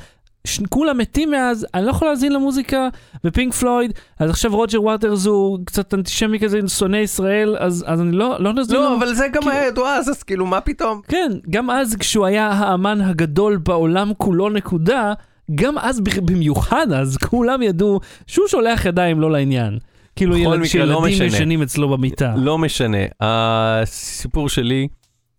[0.47, 0.59] ש...
[0.69, 2.87] כולם מתים מאז, אני לא יכול להאזין למוזיקה
[3.23, 8.11] בפינק פלויד, אז עכשיו רוג'ר ווטרס הוא קצת אנטישמי כזה, שונא ישראל, אז, אז אני
[8.11, 8.97] לא, לא נאזין לא, לו.
[8.97, 11.01] אבל זה גם כאילו- היה ידוע אז, אז כאילו, מה פתאום?
[11.07, 15.13] כן, גם אז כשהוא היה האמן הגדול בעולם כולו נקודה,
[15.55, 19.79] גם אז במיוחד אז כולם ידעו שהוא שולח ידיים לא לעניין.
[20.15, 21.27] כאילו ילד, לא שילדים משנה.
[21.27, 22.33] ישנים אצלו במיטה.
[22.37, 24.87] לא משנה, הסיפור שלי,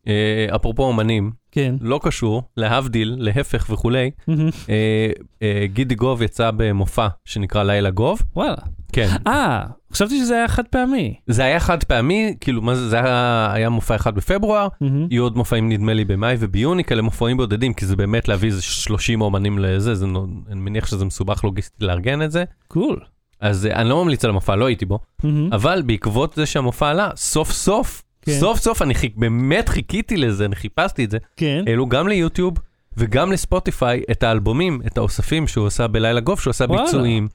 [0.09, 1.75] אה, אפרופו אומנים, כן.
[1.81, 4.11] לא קשור, להבדיל, להפך וכולי.
[4.29, 5.11] אה,
[5.43, 8.57] אה, גידי גוב יצא במופע שנקרא לילה גוב, וואלה.
[8.93, 9.09] כן.
[9.26, 11.14] אה, חשבתי שזה היה חד פעמי.
[11.26, 15.07] זה היה חד פעמי, כאילו מה זה, זה היה, היה מופע אחד בפברואר, מהמם.
[15.11, 18.62] יהיו עוד מופעים נדמה לי במאי וביוני, כאלה מופעים בודדים, כי זה באמת להביא איזה
[18.62, 20.07] 30 אומנים לזה, זה,
[20.51, 23.01] אני מניח שזה מסובך לוגיסטי לארגן את זה, קול.
[23.40, 25.53] אז אה, אני לא ממליץ על המופע, לא הייתי בו, מהמם.
[25.53, 28.32] אבל בעקבות זה שהמופע עלה, סוף סוף, כן.
[28.32, 31.64] סוף סוף אני חיק, באמת חיכיתי לזה, אני חיפשתי את זה, כן.
[31.66, 32.55] העלו גם ליוטיוב
[32.97, 36.66] וגם לספוטיפיי את האלבומים, את האוספים שהוא עשה בלילה גוף, שהוא עשה.
[36.66, 37.28] ביצועים,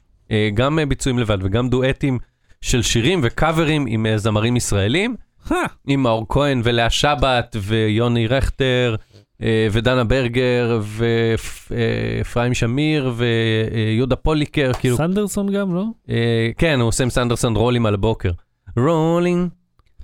[0.54, 2.20] גם אה, ביצועים לבד וגם דואטים
[2.62, 5.16] של שירים וקאברים עם אה, זמרים ישראלים,
[5.52, 5.58] אה,
[5.88, 8.96] עם מאור כהן ולאה שבת ויוני רכטר
[9.42, 15.84] אה, ודנה ברגר ואפרים שמיר ויהודה פוליקר, כאילו, סנדרסון גם, לא?
[16.10, 18.32] אה, כן, הוא עושה עם סנדרסון רולים על הבוקר.
[18.78, 19.50] רולינג,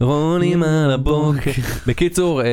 [0.01, 1.51] רולים על הבוקר.
[1.87, 2.47] בקיצור, אה,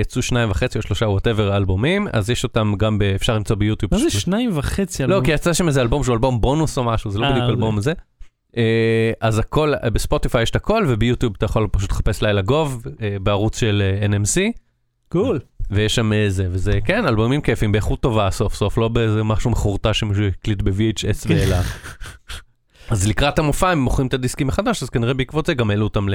[0.00, 3.94] יצאו שניים וחצי או שלושה whatever אלבומים, אז יש אותם גם, אפשר למצוא ביוטיוב.
[3.94, 4.10] מה זה.
[4.10, 5.02] שניים וחצי?
[5.02, 5.24] לא, אלבום?
[5.24, 7.50] כי יצא שם איזה אלבום שהוא אלבום בונוס או משהו, זה לא אה, בדיוק זה.
[7.52, 7.92] אלבום הזה.
[8.56, 12.82] אה, אז הכל, בספוטיפיי יש את הכל, וביוטיוב אתה יכול פשוט לחפש לילה גוב,
[13.22, 14.40] בערוץ של NMC,
[15.08, 15.38] cool.
[15.70, 20.00] ויש שם איזה, וזה, כן, אלבומים כיפים, באיכות טובה סוף סוף, לא באיזה משהו מחורטש
[20.00, 21.34] שמישהו הקליט ב-VHS כן.
[21.34, 21.62] ואלה.
[22.90, 26.08] אז לקראת המופע הם מוכרים את הדיסקים מחדש, אז כנראה בעקבות זה גם העלו אותם
[26.08, 26.14] ל-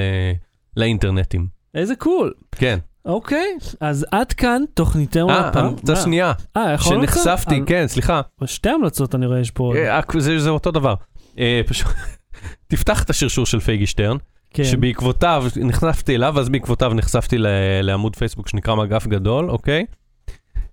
[0.76, 1.46] לאינטרנטים.
[1.74, 2.32] איזה cool.
[2.52, 2.78] כן.
[3.04, 3.46] אוקיי,
[3.80, 5.66] אז עד כאן תוכניתנו אה, הפעם.
[5.66, 7.08] המלצה שנייה, אה, יכול להיות?
[7.12, 8.20] שנחשפתי, אה, כן, סליחה.
[8.44, 9.72] שתי המלצות אני רואה יש פה.
[9.76, 10.94] אה, זה זה אותו דבר.
[11.38, 11.86] אה, פשוט,
[12.70, 14.16] תפתח את השרשור של פייגי שטרן,
[14.54, 14.64] כן.
[14.64, 17.46] שבעקבותיו נחשפתי אליו, אז בעקבותיו נחשפתי ל-
[17.82, 19.84] לעמוד פייסבוק שנקרא מגף גדול, אוקיי?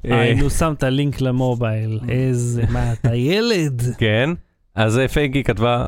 [0.06, 3.82] אה, אה, אם הוא שם את הלינק למובייל, איזה, מה, אתה ילד?
[3.98, 4.30] כן,
[4.76, 5.88] אז אה, פייגי כתבה,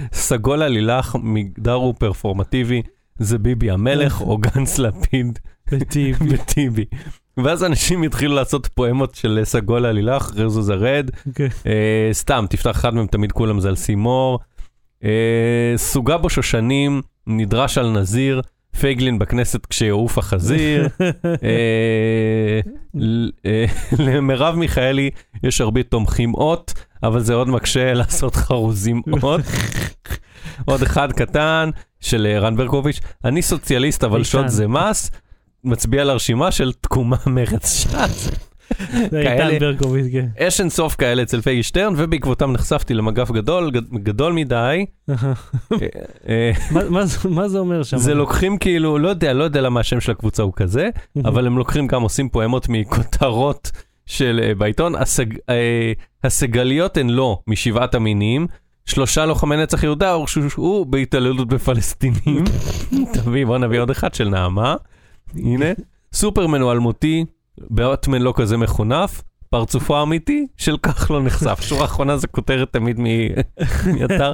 [0.00, 2.82] אה, סגולה לילך, מגדר הוא פרפורמטיבי,
[3.18, 5.38] זה ביבי המלך או גנץ לפיד
[6.28, 6.84] וטיבי.
[7.44, 10.74] ואז אנשים התחילו לעשות פואמות של סגולה לילך, רזו
[11.34, 11.48] כן.
[11.66, 14.38] אה, סתם, תפתח אחד מהם, תמיד כולם זה על סימור.
[15.04, 18.42] אה, סוגה בו שושנים, נדרש על נזיר,
[18.80, 20.88] פייגלין בכנסת כשיעוף החזיר.
[21.24, 22.60] אה,
[23.46, 23.64] אה,
[24.06, 25.10] למרב מיכאלי
[25.42, 29.40] יש הרבה תומכים אות, אבל זה עוד מקשה לעשות חרוזים אות.
[30.64, 31.70] עוד אחד קטן
[32.00, 34.24] של אה, רן ברקוביץ', אני סוציאליסט אבל.
[34.24, 35.10] שוד זה מס,
[35.64, 38.30] מצביע לרשימה של תקומה מרץ ש"ס.
[39.10, 39.58] זה כאלה-
[40.12, 40.26] כן.
[40.40, 44.84] יש אין סוף כאלה אצל פייגי שטרן, ובעקבותם נחשפתי למגף גדול, גד- גדול מדי.
[45.10, 45.14] אה,
[46.28, 47.96] אה, מה- מה זה- מה זה אומר שם?
[47.98, 50.88] זה לוקחים כאילו, לא יודע, לא יודע למה השם של הקבוצה הוא כזה,
[51.24, 53.70] אבל הם לוקחים גם, עושים פואמות מכותרות
[54.06, 54.94] של אה, בעיתון.
[54.94, 55.92] הסג- אה,
[56.24, 58.46] הסגליות הן לא משבעת המינים.
[58.86, 62.44] שלושה לוחמי נצח יהודה הורשעו בהתעללות בפלסטינים.
[63.14, 64.76] תביא, בוא נביא עוד אחד של נעמה.
[65.34, 65.66] הנה,
[66.12, 67.24] סופרמן הוא אלמותי,
[67.70, 70.76] באטמן לא כזה מחונף, פרצופו האמיתי של
[71.10, 71.58] לא נחשף.
[71.60, 73.00] שורה אחרונה זה כותרת תמיד
[73.94, 74.32] מאתר.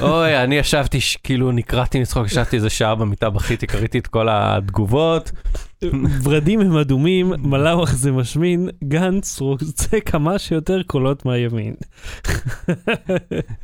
[0.00, 5.32] אוי, אני ישבתי, כאילו נקרעתי מצחוק, ישבתי איזה שעה במיטה, בכיתי, קראתי את כל התגובות.
[6.22, 11.74] ורדים הם אדומים, מלאווח זה משמין, גנץ רוצה כמה שיותר קולות מהימין.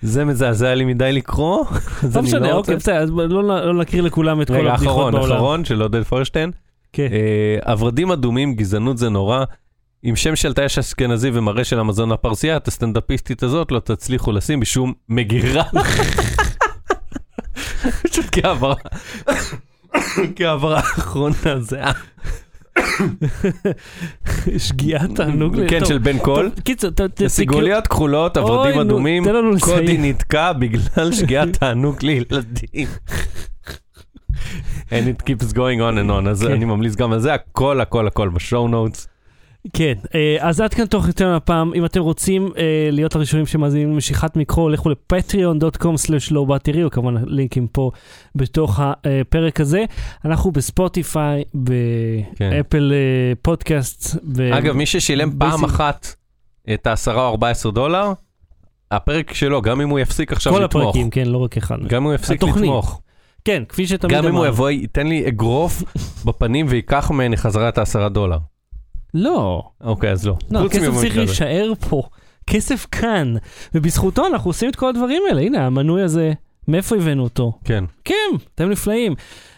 [0.02, 1.64] זה מזעזע לי מדי לקרוא,
[2.02, 2.76] אז לא משנה, לא אוקיי.
[2.76, 5.36] בסדר, אז לא לא נקריא לכולם את כל רגע, הבדיחות אחרון, בעולם.
[5.36, 6.50] אחרון, של עודד פוירשטיין.
[6.92, 7.08] כן.
[7.12, 9.44] אה, הוורדים אדומים, גזענות זה נורא.
[10.02, 14.60] עם שם של טייש אשכנזי ומראה של המזון לפרסייה, את הסטנדאפיסטית הזאת לא תצליחו לשים
[14.60, 15.64] בשום מגירה.
[18.02, 18.74] פשוט כהברה.
[20.36, 21.92] כהברה אחרונה זה היה.
[24.58, 25.56] שגיאת תענוג.
[25.56, 25.68] לי.
[25.68, 26.50] כן, של בן קול.
[26.50, 29.24] ת- סיגוליות כחולות, נו, אדומים,
[29.60, 29.98] קודי.
[29.98, 32.88] נתקע בגלל שגיאת תענוג לילדים.
[34.90, 36.52] And it keeps going on and on, אז כן.
[36.52, 39.08] אני ממליץ גם על זה, הכל הכל הכל בשואו נוטס.
[39.72, 41.74] כן, אה, אז עד כאן תוכניתנו הפעם.
[41.74, 47.66] אם אתם רוצים אה, להיות הראשונים שמאזינים למשיכת מקרו, לכו ל-patreon.com/לא תראי, או כמובן הלינקים
[47.66, 47.90] פה
[48.34, 49.84] בתוך הפרק הזה.
[50.24, 54.16] אנחנו בספוטיפיי, באפל אה, פודקאסט.
[54.24, 55.64] ב- אגב, מי ששילם פעם.
[55.64, 56.14] אחת
[56.74, 58.12] את ה-10 או 14 דולר,
[58.90, 61.76] הפרק שלו, גם אם הוא יפסיק עכשיו כל לתמוך, הפרקים, כן, לא רק אחד.
[61.88, 62.64] גם אם הוא יפסיק התוכנית.
[62.64, 63.00] לתמוך,
[63.44, 64.52] כן, כפי שתמיד גם אם הוא אמרנו.
[64.52, 65.82] יבוא, ייתן לי אגרוף
[66.24, 68.38] בפנים וייקח ממני חזרה את ה-10 דולר.
[69.14, 70.36] לא, אוקיי, אז לא.
[70.50, 71.16] לא, הכסף צריך.
[71.16, 72.02] להישאר פה.
[72.46, 73.34] כסף כאן,
[73.74, 75.42] ובזכותו אנחנו עושים את כל הדברים האלה.
[75.42, 76.32] הנה, המנוי הזה,
[76.68, 77.52] מאיפה הבאנו אותו?
[77.64, 77.84] כן.
[78.04, 79.14] כן, אתם נפלאים.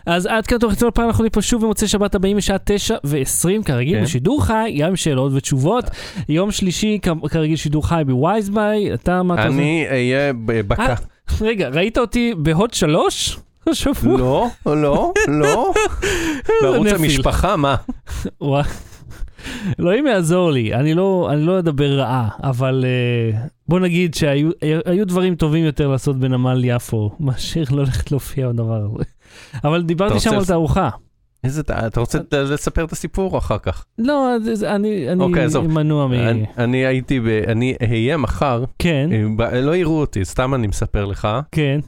[0.07, 3.63] אז עד כאן תוך חצי הפעם אנחנו פה שוב במוצאי שבת הבאים בשעה תשע ועשרים,
[3.63, 4.05] כרגיל כן.
[4.05, 5.85] בשידור חי, גם שאלות ותשובות.
[6.29, 6.99] יום שלישי,
[7.31, 9.57] כרגיל שידור חי בווייזביי, אתה מה אתה עושה?
[9.59, 10.83] אני אהיה בבקע.
[10.83, 10.95] אה,
[11.41, 13.39] רגע, ראית אותי בהוט שלוש?
[13.71, 14.19] השבוע?
[14.19, 15.73] לא, לא, לא.
[16.63, 16.93] בערוץ.
[16.93, 17.77] המשפחה, מה?
[19.81, 23.37] אלוהים יעזור לי, אני לא, אני לא אדבר רעה, אבל uh,
[23.69, 24.51] בוא נגיד שהיו
[24.85, 29.05] היו דברים טובים יותר לעשות בנמל יפו, מאשר לא ללכת להופיע בדבר הזה.
[29.65, 30.89] אבל דיברתי שם על תערוכה.
[31.45, 33.85] איזה, אתה רוצה לספר את הסיפור אחר כך?
[33.99, 34.37] לא,
[34.67, 35.67] אני, אני אוקיי, עזוב.
[35.67, 36.13] מנוע מ...
[36.13, 40.67] אני- אני הייתי, ב- אני אהיה מחר, כן, אה, ב- לא יראו אותי, סתם אני
[40.67, 41.29] מספר לך.
[41.53, 41.81] כן,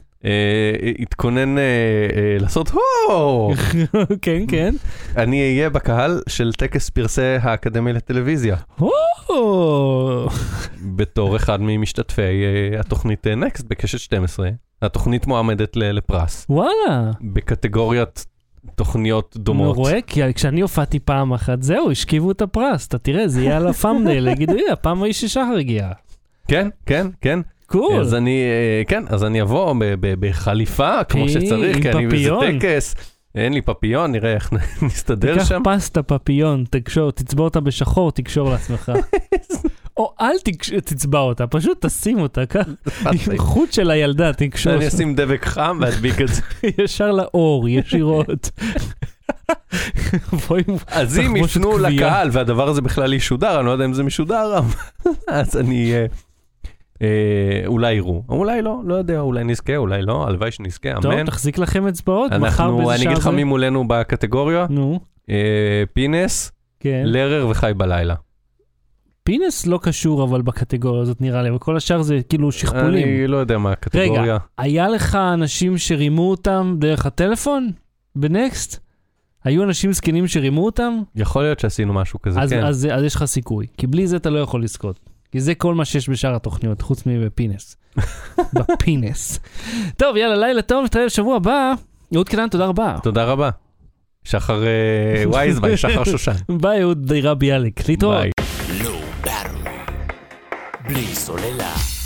[0.99, 3.53] התכונן אה, אה, לעשות הו!
[4.21, 4.75] כן, כן.
[5.17, 8.55] אני אהיה בקהל של טקס פרסי האקדמיה לטלוויזיה,
[9.29, 10.27] או,
[10.95, 14.49] בתור אחד ממשתתפי אה, התוכנית נקסט בקשת 12.
[14.81, 17.11] התוכנית מועמדת לפרס, וואלה.
[17.21, 18.25] בקטגוריית
[18.75, 19.75] תוכניות דומות.
[19.75, 20.01] רואה?
[20.01, 24.27] כי כשאני הופעתי פעם אחת, זהו, השכיבו את הפרס, אתה תראה, זה יהיה על הפאמנייל,
[24.27, 25.91] יגידו, הפעם האיש ששחר הגיע.
[26.47, 27.39] כן, כן, כן.
[27.67, 28.01] קול.
[28.01, 32.59] אז אני, אה, כן, אז אני אבוא בחליפה כמו פי, שצריך, כי אני באיזה פפיון.
[32.59, 32.95] טקס.
[33.35, 35.61] אין לי פפיון, נראה איך נסתדר תיקח שם.
[35.65, 38.91] פסטה פפיון, תקשור, תצבע אותה בשחור, תקשור לעצמך.
[39.97, 40.35] או אל
[40.85, 42.71] תצבע אותה, פשוט תשים אותה ככה,
[43.11, 46.41] עם חוט של הילדה, תקשור אני אשים דבק חם ואדביק את זה.
[46.77, 48.49] ישר לאור, ישירות.
[50.87, 51.77] אז אם יפנו.
[51.77, 54.59] לקהל והדבר הזה בכלל ישודר, אני לא יודע אם זה משודר,
[55.27, 55.93] אז אני...
[57.01, 57.07] אה,
[57.65, 61.25] אולי יראו, אולי לא, לא יודע, אולי נזכה, אולי לא, הלוואי שנזכה, טוב, אמן.
[61.25, 63.27] תחזיק לכם אצבעות, מחר באיזה אני שעה אגיד לך?
[63.27, 67.01] מי מולנו בקטגוריה, נו, אה, פינס, כן.
[67.05, 68.15] לרר וחי בלילה.
[69.23, 73.07] פינס לא קשור אבל בקטגוריה הזאת נראה לי, וכל השאר זה כאילו שכפולים.
[73.07, 74.21] אני לא יודע מה הקטגוריה.
[74.21, 77.71] רגע, היה לך אנשים שרימו אותם דרך הטלפון?
[78.15, 78.79] בנקסט?
[79.43, 80.93] היו אנשים זקנים שרימו אותם?
[81.15, 82.65] יכול להיות שעשינו משהו כזה, אז, כן.
[82.65, 84.99] אז, אז יש לך סיכוי, כי בלי זה אתה לא יכול לזכות.
[85.31, 87.77] כי זה כל מה שיש בשאר התוכניות, חוץ מבפינס.
[88.53, 89.39] בפינס.
[89.97, 91.73] טוב, יאללה, לילה טוב, נתראה בשבוע הבא.
[92.15, 92.95] אהוד קנן, תודה רבה.
[93.03, 93.49] תודה רבה.
[94.23, 96.31] שחר אה, וייזביי, שחר שושן.
[96.61, 97.89] ביי, אהוד דירה ביאליק.
[97.89, 98.15] להתראות.
[98.21, 98.31] ביי.
[100.87, 101.96] בלי סוללה.